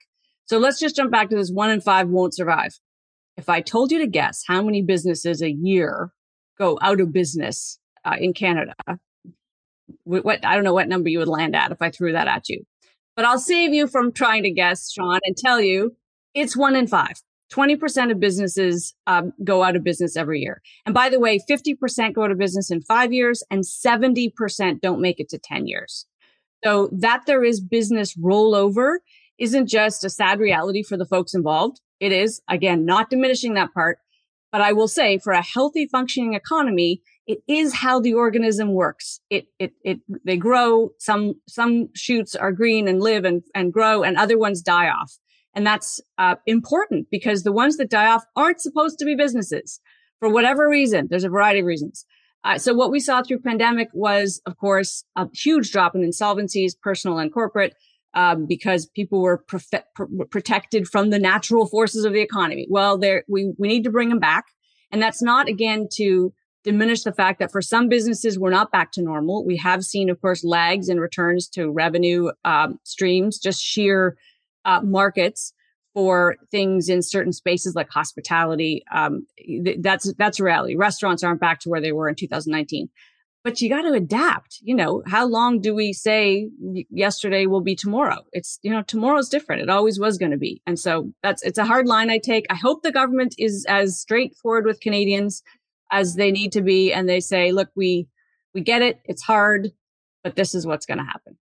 So 0.47 0.59
let's 0.59 0.81
just 0.81 0.97
jump 0.97 1.13
back 1.13 1.31
to 1.31 1.37
this 1.37 1.51
one 1.51 1.71
in 1.71 1.81
five 1.81 2.09
won't 2.09 2.35
survive. 2.35 2.79
If 3.37 3.49
I 3.49 3.61
told 3.61 3.93
you 3.93 3.99
to 4.01 4.07
guess 4.07 4.43
how 4.47 4.63
many 4.63 4.83
businesses 4.83 5.43
a 5.43 5.51
year 5.51 6.11
go 6.59 6.79
out 6.83 7.01
of 7.01 7.13
business 7.13 7.79
uh, 8.05 8.17
in 8.19 8.33
Canada, 8.33 8.75
what 10.05 10.45
I 10.45 10.55
don't 10.55 10.65
know 10.65 10.75
what 10.75 10.89
number 10.89 11.09
you 11.09 11.21
would 11.21 11.29
land 11.29 11.55
at 11.55 11.71
if 11.71 11.81
I 11.81 11.91
threw 11.91 12.13
that 12.13 12.27
at 12.27 12.49
you, 12.49 12.65
but 13.17 13.25
I'll 13.25 13.39
save 13.39 13.73
you 13.73 13.87
from 13.87 14.13
trying 14.13 14.43
to 14.43 14.51
guess, 14.51 14.91
Sean, 14.91 15.21
and 15.25 15.37
tell 15.37 15.61
you 15.61 15.97
it's 16.35 16.57
one 16.57 16.77
in 16.77 16.87
five. 16.87 17.23
20% 17.53 18.13
of 18.13 18.21
businesses 18.21 18.95
um, 19.07 19.33
go 19.43 19.63
out 19.63 19.77
of 19.77 19.83
business 19.83 20.17
every 20.17 20.41
year. 20.41 20.63
And 20.87 20.95
by 20.95 21.09
the 21.09 21.19
way, 21.19 21.41
50% 21.51 22.15
go 22.15 22.25
out 22.25 22.31
of 22.31 22.39
business 22.39 22.71
in 22.71 22.83
five 22.83 23.13
years 23.13 23.43
and 23.51 23.65
70% 23.65 24.81
don't 24.81 25.01
make 25.01 25.19
it 25.19 25.29
to 25.31 25.39
10 25.39 25.67
years. 25.67 26.07
So 26.65 26.89
that 26.93 27.23
there 27.27 27.45
is 27.45 27.61
business 27.61 28.17
rollover 28.17 28.99
isn't 29.39 29.67
just 29.67 30.05
a 30.05 30.11
sad 30.11 30.39
reality 30.39 30.83
for 30.83 30.97
the 30.97 31.07
folks 31.07 31.35
involved. 31.35 31.81
It 31.99 32.13
is, 32.13 32.41
again, 32.49 32.85
not 32.85 33.11
diminishing 33.11 33.55
that 33.55 33.75
part. 33.75 33.99
But 34.53 34.61
I 34.61 34.73
will 34.73 34.89
say 34.89 35.19
for 35.19 35.33
a 35.33 35.43
healthy 35.43 35.87
functioning 35.87 36.35
economy, 36.35 37.03
it 37.27 37.39
is 37.47 37.75
how 37.75 38.01
the 38.01 38.15
organism 38.15 38.75
works. 38.75 39.21
It, 39.31 39.47
it, 39.59 39.73
it, 39.85 40.01
they 40.25 40.37
grow. 40.37 40.91
Some, 40.99 41.35
some 41.49 41.89
shoots 41.95 42.35
are 42.35 42.51
green 42.53 42.89
and 42.89 43.01
live 43.01 43.25
and, 43.25 43.43
and 43.55 43.73
grow 43.73 44.03
and 44.03 44.17
other 44.17 44.37
ones 44.37 44.61
die 44.61 44.89
off. 44.89 45.19
And 45.55 45.67
that's 45.67 46.01
uh, 46.19 46.37
important 46.47 47.09
because 47.11 47.43
the 47.43 47.53
ones 47.53 47.77
that 47.77 47.91
die 47.91 48.07
off 48.07 48.25
aren't 48.37 48.61
supposed 48.61 48.99
to 48.99 49.05
be 49.05 49.15
businesses 49.15 49.81
for 50.21 50.29
whatever 50.29 50.69
reason. 50.69 51.09
There's 51.11 51.25
a 51.25 51.29
variety 51.29 51.61
of 51.61 51.67
reasons. 51.67 52.05
Uh, 52.45 52.57
so 52.57 52.73
what 52.73 52.91
we 52.91 53.01
saw 53.01 53.23
through 53.23 53.41
pandemic 53.41 53.89
was, 53.93 54.41
of 54.47 54.57
course, 54.59 55.05
a 55.17 55.29
huge 55.35 55.73
drop 55.73 55.95
in 55.95 56.03
insolvencies, 56.03 56.73
personal 56.81 57.19
and 57.19 57.33
corporate, 57.33 57.75
um, 58.15 58.47
because 58.47 58.87
people 58.87 59.21
were 59.21 59.39
pr- 59.39 59.59
protected 60.31 60.89
from 60.89 61.11
the 61.11 61.19
natural 61.19 61.67
forces 61.67 62.05
of 62.05 62.13
the 62.13 62.21
economy. 62.21 62.67
Well, 62.71 62.97
there 62.99 63.25
we 63.29 63.53
we 63.59 63.69
need 63.69 63.85
to 63.85 63.91
bring 63.91 64.09
them 64.09 64.19
back, 64.19 64.47
and 64.91 65.03
that's 65.03 65.23
not 65.23 65.49
again 65.49 65.89
to 65.95 66.33
diminish 66.65 67.03
the 67.05 67.13
fact 67.13 67.39
that 67.39 67.53
for 67.53 67.63
some 67.63 67.89
businesses 67.89 68.39
we're 68.39 68.51
not 68.51 68.73
back 68.73 68.93
to 68.93 69.03
normal. 69.03 69.45
We 69.45 69.57
have 69.59 69.85
seen, 69.85 70.11
of 70.11 70.21
course, 70.21 70.45
lags 70.45 70.89
in 70.89 70.99
returns 70.99 71.49
to 71.51 71.71
revenue 71.71 72.31
um, 72.45 72.79
streams, 72.85 73.39
just 73.39 73.63
sheer 73.63 74.17
uh, 74.65 74.81
markets 74.83 75.53
for 75.95 76.37
things 76.51 76.89
in 76.89 77.03
certain 77.03 77.33
spaces 77.33 77.75
like 77.75 77.91
hospitality. 77.91 78.85
Um, 78.95 79.27
th- 79.39 79.79
that's 79.81 80.13
that's 80.15 80.41
reality. 80.41 80.77
Restaurants 80.77 81.25
aren't 81.25 81.41
back 81.41 81.61
to 81.61 81.69
where 81.69 81.81
they 81.81 81.93
were 81.93 82.09
in 82.09 82.15
2019, 82.15 82.89
but 83.43 83.61
you 83.61 83.69
got 83.69 83.83
to 83.83 83.93
adapt. 83.93 84.59
You 84.63 84.75
know, 84.75 85.03
how 85.07 85.27
long 85.27 85.61
do 85.61 85.75
we 85.75 85.93
say 85.93 86.49
yesterday 86.91 87.47
will 87.47 87.61
be 87.61 87.75
tomorrow? 87.75 88.25
It's 88.33 88.59
you 88.63 88.71
know 88.71 88.83
tomorrow's 88.83 89.29
different. 89.29 89.63
It 89.63 89.71
always 89.71 89.99
was 89.99 90.19
going 90.19 90.33
to 90.33 90.39
be, 90.39 90.63
and 90.67 90.79
so 90.79 91.13
that's 91.23 91.43
it's 91.43 91.59
a 91.59 91.65
hard 91.65 91.87
line 91.87 92.11
I 92.11 92.19
take. 92.19 92.47
I 92.51 92.57
hope 92.57 92.83
the 92.83 92.93
government 92.93 93.35
is 93.39 93.67
as 93.69 93.99
straightforward 93.99 94.67
with 94.67 94.81
Canadians 94.81 95.43
as 95.91 96.15
they 96.15 96.31
need 96.31 96.53
to 96.53 96.63
be, 96.63 96.93
and 96.93 97.09
they 97.09 97.21
say, 97.21 97.51
look, 97.51 97.71
we 97.75 98.07
we 98.55 98.61
get 98.61 98.83
it. 98.83 99.01
It's 99.05 99.23
hard, 99.23 99.73
but 100.23 100.37
this 100.37 100.55
is 100.55 100.67
what's 100.67 100.87
going 100.87 100.99
to 100.99 101.05
happen. 101.05 101.37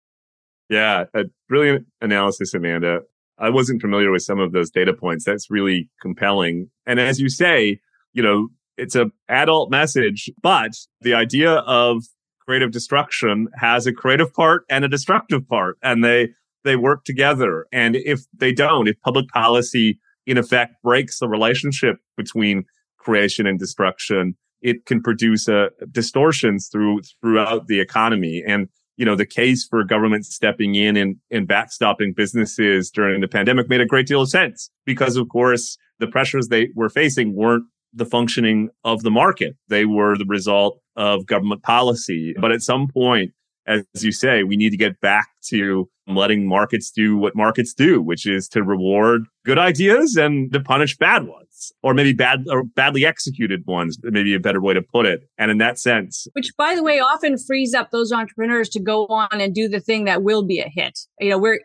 Yeah, 0.69 1.05
a 1.13 1.23
brilliant 1.47 1.85
analysis, 2.01 2.53
Amanda. 2.53 2.99
I 3.39 3.49
wasn't 3.49 3.81
familiar 3.81 4.11
with 4.11 4.23
some 4.23 4.39
of 4.39 4.51
those 4.51 4.69
data 4.69 4.93
points. 4.93 5.23
That's 5.25 5.49
really 5.49 5.89
compelling. 6.01 6.69
And 6.85 6.99
as 6.99 7.19
you 7.19 7.29
say, 7.29 7.79
you 8.13 8.23
know, 8.23 8.49
it's 8.77 8.95
a 8.95 9.11
adult 9.29 9.71
message, 9.71 10.29
but 10.41 10.71
the 11.01 11.13
idea 11.13 11.51
of 11.51 12.03
creative 12.45 12.71
destruction 12.71 13.47
has 13.55 13.85
a 13.85 13.93
creative 13.93 14.33
part 14.33 14.63
and 14.69 14.85
a 14.85 14.87
destructive 14.87 15.47
part, 15.47 15.77
and 15.81 16.03
they 16.03 16.29
they 16.63 16.75
work 16.75 17.03
together. 17.05 17.65
And 17.71 17.95
if 17.95 18.21
they 18.35 18.51
don't, 18.51 18.87
if 18.87 18.99
public 19.01 19.27
policy 19.29 19.99
in 20.25 20.37
effect 20.37 20.73
breaks 20.83 21.19
the 21.19 21.27
relationship 21.29 21.97
between 22.17 22.65
creation 22.97 23.47
and 23.47 23.57
destruction, 23.57 24.35
it 24.61 24.85
can 24.85 25.01
produce 25.01 25.47
uh, 25.47 25.67
distortions 25.91 26.69
through 26.71 27.01
throughout 27.21 27.67
the 27.67 27.79
economy. 27.79 28.43
And 28.45 28.67
you 28.97 29.05
know, 29.05 29.15
the 29.15 29.25
case 29.25 29.65
for 29.65 29.83
government 29.83 30.25
stepping 30.25 30.75
in 30.75 30.97
and, 30.97 31.17
and 31.31 31.47
backstopping 31.47 32.15
businesses 32.15 32.91
during 32.91 33.21
the 33.21 33.27
pandemic 33.27 33.69
made 33.69 33.81
a 33.81 33.85
great 33.85 34.07
deal 34.07 34.21
of 34.21 34.29
sense 34.29 34.69
because, 34.85 35.15
of 35.15 35.29
course, 35.29 35.77
the 35.99 36.07
pressures 36.07 36.47
they 36.47 36.69
were 36.75 36.89
facing 36.89 37.35
weren't 37.35 37.65
the 37.93 38.05
functioning 38.05 38.69
of 38.83 39.03
the 39.03 39.11
market. 39.11 39.55
They 39.69 39.85
were 39.85 40.17
the 40.17 40.25
result 40.25 40.81
of 40.95 41.25
government 41.25 41.63
policy. 41.63 42.35
But 42.39 42.51
at 42.51 42.61
some 42.61 42.87
point, 42.87 43.33
as 43.65 43.85
you 43.99 44.11
say, 44.11 44.43
we 44.43 44.57
need 44.57 44.71
to 44.71 44.77
get 44.77 44.99
back 44.99 45.27
to 45.49 45.89
letting 46.07 46.47
markets 46.47 46.89
do 46.89 47.17
what 47.17 47.35
markets 47.35 47.73
do, 47.73 48.01
which 48.01 48.25
is 48.25 48.47
to 48.49 48.63
reward 48.63 49.25
good 49.45 49.59
ideas 49.59 50.15
and 50.15 50.51
to 50.53 50.59
punish 50.59 50.97
bad 50.97 51.23
ones, 51.23 51.46
or 51.83 51.93
maybe 51.93 52.13
bad 52.13 52.45
or 52.49 52.63
badly 52.63 53.05
executed 53.05 53.63
ones, 53.65 53.97
maybe 54.03 54.33
a 54.33 54.39
better 54.39 54.61
way 54.61 54.73
to 54.73 54.81
put 54.81 55.05
it. 55.05 55.21
And 55.37 55.51
in 55.51 55.57
that 55.59 55.79
sense, 55.79 56.27
which 56.33 56.51
by 56.57 56.75
the 56.75 56.83
way, 56.83 56.99
often 56.99 57.37
frees 57.37 57.73
up 57.73 57.91
those 57.91 58.11
entrepreneurs 58.11 58.69
to 58.69 58.79
go 58.79 59.05
on 59.07 59.41
and 59.41 59.53
do 59.53 59.67
the 59.67 59.79
thing 59.79 60.05
that 60.05 60.23
will 60.23 60.43
be 60.43 60.59
a 60.59 60.69
hit. 60.69 60.99
You 61.19 61.29
know, 61.29 61.37
we're, 61.37 61.59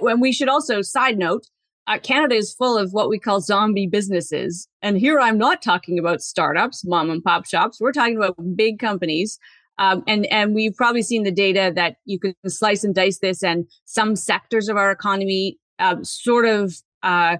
when 0.00 0.20
we 0.20 0.32
should 0.32 0.48
also 0.48 0.82
side 0.82 1.18
note, 1.18 1.46
uh, 1.86 1.98
Canada 1.98 2.34
is 2.34 2.52
full 2.52 2.76
of 2.76 2.92
what 2.92 3.08
we 3.08 3.18
call 3.18 3.40
zombie 3.40 3.86
businesses. 3.86 4.68
And 4.82 4.98
here 4.98 5.18
I'm 5.18 5.38
not 5.38 5.62
talking 5.62 5.98
about 5.98 6.20
startups, 6.20 6.84
mom 6.84 7.10
and 7.10 7.24
pop 7.24 7.46
shops. 7.46 7.78
We're 7.80 7.92
talking 7.92 8.16
about 8.16 8.36
big 8.54 8.78
companies 8.78 9.38
um, 9.78 10.02
and 10.06 10.26
and 10.26 10.54
we've 10.54 10.74
probably 10.74 11.02
seen 11.02 11.22
the 11.22 11.30
data 11.30 11.72
that 11.74 11.96
you 12.04 12.18
can 12.18 12.34
slice 12.46 12.84
and 12.84 12.94
dice 12.94 13.18
this, 13.20 13.42
and 13.42 13.66
some 13.84 14.16
sectors 14.16 14.68
of 14.68 14.76
our 14.76 14.90
economy 14.90 15.58
uh, 15.78 15.96
sort 16.02 16.46
of 16.46 16.74
uh, 17.02 17.36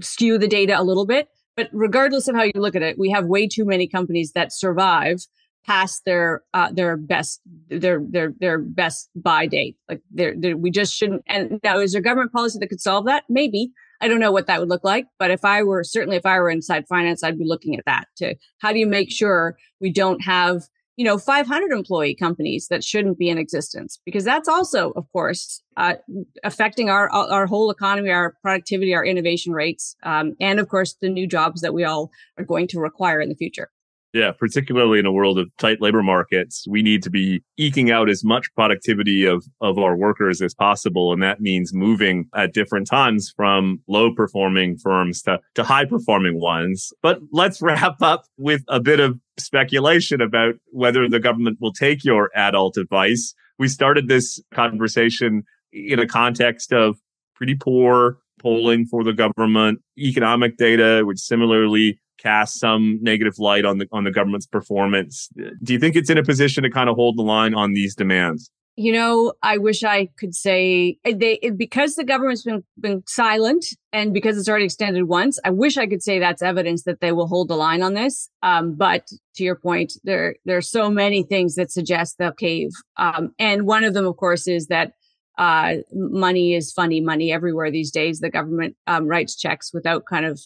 skew 0.00 0.38
the 0.38 0.48
data 0.48 0.78
a 0.78 0.82
little 0.82 1.06
bit. 1.06 1.28
But 1.56 1.68
regardless 1.72 2.28
of 2.28 2.36
how 2.36 2.44
you 2.44 2.52
look 2.54 2.76
at 2.76 2.82
it, 2.82 2.98
we 2.98 3.10
have 3.10 3.26
way 3.26 3.48
too 3.48 3.64
many 3.64 3.88
companies 3.88 4.32
that 4.32 4.52
survive 4.52 5.18
past 5.66 6.02
their 6.06 6.42
uh, 6.54 6.70
their 6.72 6.96
best 6.96 7.40
their 7.68 8.00
their 8.08 8.32
their 8.40 8.58
best 8.58 9.10
buy 9.14 9.46
date. 9.46 9.76
Like 9.88 10.00
they're, 10.10 10.34
they're, 10.36 10.56
we 10.56 10.70
just 10.70 10.94
shouldn't. 10.94 11.22
And 11.26 11.60
now, 11.64 11.78
is 11.78 11.92
there 11.92 12.00
government 12.00 12.32
policy 12.32 12.58
that 12.60 12.68
could 12.68 12.80
solve 12.80 13.06
that? 13.06 13.24
Maybe. 13.28 13.70
I 14.00 14.06
don't 14.06 14.20
know 14.20 14.30
what 14.30 14.46
that 14.46 14.60
would 14.60 14.68
look 14.68 14.84
like, 14.84 15.06
but 15.18 15.32
if 15.32 15.44
I 15.44 15.64
were 15.64 15.82
certainly 15.82 16.16
if 16.16 16.24
I 16.24 16.38
were 16.38 16.50
inside 16.50 16.86
finance, 16.86 17.24
I'd 17.24 17.38
be 17.38 17.44
looking 17.44 17.74
at 17.76 17.84
that 17.86 18.06
to 18.18 18.36
how 18.58 18.72
do 18.72 18.78
you 18.78 18.86
make 18.86 19.10
sure 19.10 19.56
we 19.80 19.90
don't 19.90 20.22
have 20.22 20.62
you 20.98 21.04
know 21.04 21.16
500 21.16 21.70
employee 21.70 22.14
companies 22.14 22.66
that 22.68 22.82
shouldn't 22.82 23.18
be 23.18 23.30
in 23.30 23.38
existence 23.38 24.00
because 24.04 24.24
that's 24.24 24.48
also 24.48 24.90
of 24.90 25.10
course 25.12 25.62
uh, 25.76 25.94
affecting 26.42 26.90
our 26.90 27.08
our 27.10 27.46
whole 27.46 27.70
economy 27.70 28.10
our 28.10 28.34
productivity 28.42 28.92
our 28.94 29.04
innovation 29.04 29.52
rates 29.52 29.94
um, 30.02 30.34
and 30.40 30.58
of 30.58 30.68
course 30.68 30.96
the 31.00 31.08
new 31.08 31.26
jobs 31.26 31.60
that 31.60 31.72
we 31.72 31.84
all 31.84 32.10
are 32.36 32.44
going 32.44 32.66
to 32.66 32.80
require 32.80 33.20
in 33.20 33.28
the 33.28 33.36
future 33.36 33.70
yeah, 34.18 34.32
particularly 34.32 34.98
in 34.98 35.06
a 35.06 35.12
world 35.12 35.38
of 35.38 35.48
tight 35.58 35.80
labor 35.80 36.02
markets, 36.02 36.66
we 36.68 36.82
need 36.82 37.04
to 37.04 37.10
be 37.10 37.40
eking 37.56 37.92
out 37.92 38.10
as 38.10 38.24
much 38.24 38.52
productivity 38.56 39.24
of, 39.24 39.46
of 39.60 39.78
our 39.78 39.96
workers 39.96 40.42
as 40.42 40.54
possible. 40.54 41.12
And 41.12 41.22
that 41.22 41.40
means 41.40 41.72
moving 41.72 42.28
at 42.34 42.52
different 42.52 42.88
times 42.88 43.32
from 43.36 43.80
low 43.86 44.12
performing 44.12 44.76
firms 44.76 45.22
to, 45.22 45.38
to 45.54 45.62
high 45.62 45.84
performing 45.84 46.40
ones. 46.40 46.92
But 47.00 47.20
let's 47.32 47.62
wrap 47.68 48.02
up 48.02 48.24
with 48.36 48.64
a 48.66 48.80
bit 48.80 48.98
of 48.98 49.20
speculation 49.38 50.20
about 50.20 50.56
whether 50.72 51.08
the 51.08 51.20
government 51.20 51.58
will 51.60 51.72
take 51.72 52.04
your 52.04 52.30
adult 52.34 52.76
advice. 52.76 53.34
We 53.56 53.68
started 53.68 54.08
this 54.08 54.42
conversation 54.52 55.44
in 55.72 56.00
a 56.00 56.08
context 56.08 56.72
of 56.72 56.96
pretty 57.36 57.54
poor 57.54 58.18
polling 58.40 58.86
for 58.86 59.04
the 59.04 59.12
government, 59.12 59.80
economic 59.96 60.56
data, 60.56 61.02
which 61.04 61.18
similarly 61.18 62.00
cast 62.18 62.58
some 62.58 62.98
negative 63.00 63.38
light 63.38 63.64
on 63.64 63.78
the 63.78 63.86
on 63.92 64.04
the 64.04 64.10
government's 64.10 64.46
performance. 64.46 65.28
Do 65.62 65.72
you 65.72 65.78
think 65.78 65.96
it's 65.96 66.10
in 66.10 66.18
a 66.18 66.24
position 66.24 66.62
to 66.64 66.70
kind 66.70 66.88
of 66.88 66.96
hold 66.96 67.16
the 67.16 67.22
line 67.22 67.54
on 67.54 67.72
these 67.72 67.94
demands? 67.94 68.50
you 68.80 68.92
know, 68.92 69.32
I 69.42 69.58
wish 69.58 69.82
I 69.82 70.08
could 70.20 70.36
say 70.36 70.98
eh, 71.04 71.12
they 71.16 71.40
eh, 71.42 71.50
because 71.50 71.96
the 71.96 72.04
government's 72.04 72.44
been 72.44 72.62
been 72.78 73.02
silent 73.08 73.66
and 73.92 74.14
because 74.14 74.38
it's 74.38 74.48
already 74.48 74.66
extended 74.66 75.08
once. 75.08 75.40
I 75.44 75.50
wish 75.50 75.76
I 75.76 75.88
could 75.88 76.00
say 76.00 76.20
that's 76.20 76.42
evidence 76.42 76.84
that 76.84 77.00
they 77.00 77.10
will 77.10 77.26
hold 77.26 77.48
the 77.48 77.56
line 77.56 77.82
on 77.82 77.94
this. 77.94 78.30
Um, 78.44 78.76
but 78.76 79.08
to 79.34 79.42
your 79.42 79.56
point, 79.56 79.94
there 80.04 80.36
there 80.44 80.56
are 80.56 80.62
so 80.62 80.90
many 80.90 81.24
things 81.24 81.56
that 81.56 81.72
suggest 81.72 82.18
they'll 82.18 82.30
cave. 82.30 82.70
Um, 82.96 83.32
and 83.40 83.66
one 83.66 83.82
of 83.82 83.94
them, 83.94 84.06
of 84.06 84.16
course, 84.16 84.46
is 84.46 84.68
that 84.68 84.92
uh, 85.38 85.78
money 85.92 86.54
is 86.54 86.72
funny 86.72 87.00
money 87.00 87.32
everywhere 87.32 87.72
these 87.72 87.90
days. 87.90 88.20
The 88.20 88.30
government 88.30 88.76
um, 88.86 89.08
writes 89.08 89.34
checks 89.34 89.74
without 89.74 90.04
kind 90.06 90.24
of 90.24 90.40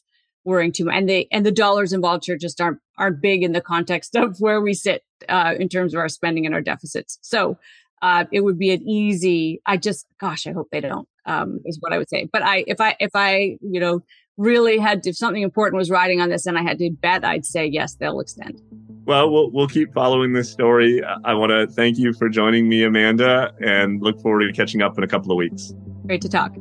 worrying 0.45 0.73
too 0.73 0.87
much, 0.87 0.95
and 0.95 1.09
they 1.09 1.29
and 1.31 1.47
the 1.47 1.53
dollars 1.53 1.93
involved 1.93 2.27
here 2.27 2.37
just 2.37 2.61
aren't 2.61 2.79
aren't 2.99 3.21
big 3.21 3.43
in 3.43 3.53
the 3.53 3.61
context 3.61 4.15
of 4.17 4.37
where 4.39 4.61
we 4.61 4.75
sit 4.75 5.05
uh, 5.29 5.55
in 5.59 5.69
terms 5.69 5.95
of 5.95 5.99
our 5.99 6.09
spending 6.09 6.47
and 6.47 6.55
our 6.55 6.61
deficits. 6.61 7.19
So 7.23 7.59
uh, 8.03 8.25
it 8.33 8.41
would 8.41 8.59
be 8.59 8.73
an 8.73 8.83
easy. 8.87 9.63
I 9.65 9.77
just, 9.77 10.07
gosh, 10.21 10.47
I 10.47 10.53
hope 10.53 10.69
they 10.71 10.81
don't. 10.81 11.09
Um, 11.25 11.61
is 11.65 11.79
what 11.81 11.93
I 11.93 11.99
would 11.99 12.11
say. 12.11 12.29
But 12.33 12.43
I, 12.43 12.65
if 12.67 12.81
I, 12.81 12.97
if 12.99 13.13
I, 13.15 13.59
you 13.61 13.79
know, 13.79 14.03
really 14.37 14.79
had 14.79 15.05
to, 15.05 15.11
if 15.11 15.17
something 15.17 15.43
important 15.43 15.79
was 15.79 15.89
riding 15.89 16.21
on 16.21 16.29
this, 16.29 16.47
and 16.47 16.59
I 16.59 16.63
had 16.63 16.79
to 16.79 16.91
bet, 16.91 17.25
I'd 17.25 17.47
say 17.47 17.65
yes, 17.65 17.95
they'll 17.95 18.19
extend. 18.19 18.61
Well, 19.05 19.31
we'll 19.31 19.51
we'll 19.51 19.69
keep 19.69 19.95
following 19.95 20.33
this 20.33 20.51
story. 20.51 21.01
I 21.25 21.35
want 21.35 21.51
to 21.51 21.67
thank 21.69 21.97
you 21.97 22.13
for 22.13 22.29
joining 22.29 22.69
me, 22.69 22.83
Amanda, 22.83 23.53
and 23.61 24.01
look 24.03 24.21
forward 24.21 24.47
to 24.47 24.53
catching 24.53 24.83
up 24.83 24.99
in 24.99 25.05
a 25.05 25.09
couple 25.09 25.31
of 25.31 25.37
weeks. 25.37 25.73
Great 26.07 26.23
to 26.23 26.29
talk. 26.29 26.53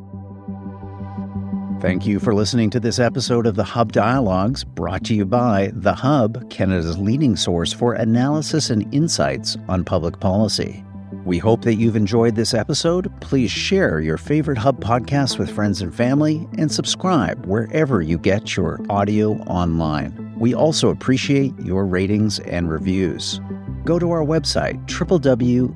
Thank 1.81 2.05
you 2.05 2.19
for 2.19 2.35
listening 2.35 2.69
to 2.69 2.79
this 2.79 2.99
episode 2.99 3.47
of 3.47 3.55
the 3.55 3.63
Hub 3.63 3.91
Dialogues, 3.91 4.63
brought 4.63 5.03
to 5.05 5.15
you 5.15 5.25
by 5.25 5.71
The 5.73 5.95
Hub, 5.95 6.47
Canada's 6.51 6.99
leading 6.99 7.35
source 7.35 7.73
for 7.73 7.93
analysis 7.93 8.69
and 8.69 8.93
insights 8.93 9.57
on 9.67 9.83
public 9.83 10.19
policy. 10.19 10.85
We 11.25 11.39
hope 11.39 11.63
that 11.63 11.77
you've 11.77 11.95
enjoyed 11.95 12.35
this 12.35 12.53
episode. 12.53 13.11
Please 13.19 13.49
share 13.49 13.99
your 13.99 14.17
favorite 14.17 14.59
Hub 14.59 14.79
podcast 14.79 15.39
with 15.39 15.49
friends 15.49 15.81
and 15.81 15.93
family 15.93 16.47
and 16.59 16.71
subscribe 16.71 17.47
wherever 17.47 17.99
you 17.99 18.19
get 18.19 18.55
your 18.55 18.79
audio 18.91 19.31
online. 19.45 20.35
We 20.37 20.53
also 20.53 20.89
appreciate 20.89 21.57
your 21.59 21.87
ratings 21.87 22.37
and 22.41 22.69
reviews. 22.69 23.41
Go 23.85 23.97
to 23.97 24.11
our 24.11 24.23
website, 24.23 24.85
www.thehub.ca. 24.85 25.71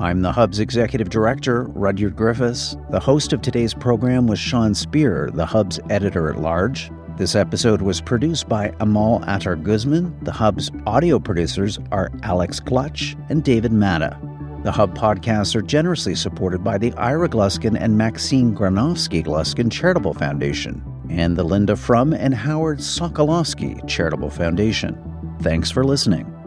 I'm 0.00 0.22
the 0.22 0.32
Hub's 0.32 0.60
Executive 0.60 1.10
Director, 1.10 1.64
Rudyard 1.74 2.16
Griffiths. 2.16 2.74
The 2.88 2.98
host 2.98 3.34
of 3.34 3.42
today's 3.42 3.74
program 3.74 4.26
was 4.26 4.38
Sean 4.38 4.74
Speer, 4.74 5.28
the 5.34 5.44
Hub's 5.44 5.78
editor 5.90 6.30
at 6.30 6.40
large. 6.40 6.90
This 7.18 7.34
episode 7.34 7.82
was 7.82 8.00
produced 8.00 8.48
by 8.48 8.72
Amal 8.80 9.22
Attar 9.26 9.56
Guzman. 9.56 10.16
The 10.22 10.32
Hub's 10.32 10.70
audio 10.86 11.18
producers 11.18 11.78
are 11.92 12.10
Alex 12.22 12.60
Clutch 12.60 13.14
and 13.28 13.44
David 13.44 13.72
Matta. 13.72 14.18
The 14.62 14.72
Hub 14.72 14.96
podcasts 14.96 15.54
are 15.54 15.60
generously 15.60 16.14
supported 16.14 16.64
by 16.64 16.78
the 16.78 16.94
Ira 16.94 17.28
Gluskin 17.28 17.78
and 17.78 17.98
Maxine 17.98 18.56
Granovsky 18.56 19.22
Gluskin 19.22 19.70
Charitable 19.70 20.14
Foundation 20.14 20.82
and 21.10 21.36
the 21.36 21.44
Linda 21.44 21.76
Frum 21.76 22.14
and 22.14 22.32
Howard 22.32 22.78
Sokolowski 22.78 23.86
Charitable 23.86 24.30
Foundation. 24.30 24.96
Thanks 25.42 25.70
for 25.70 25.84
listening. 25.84 26.39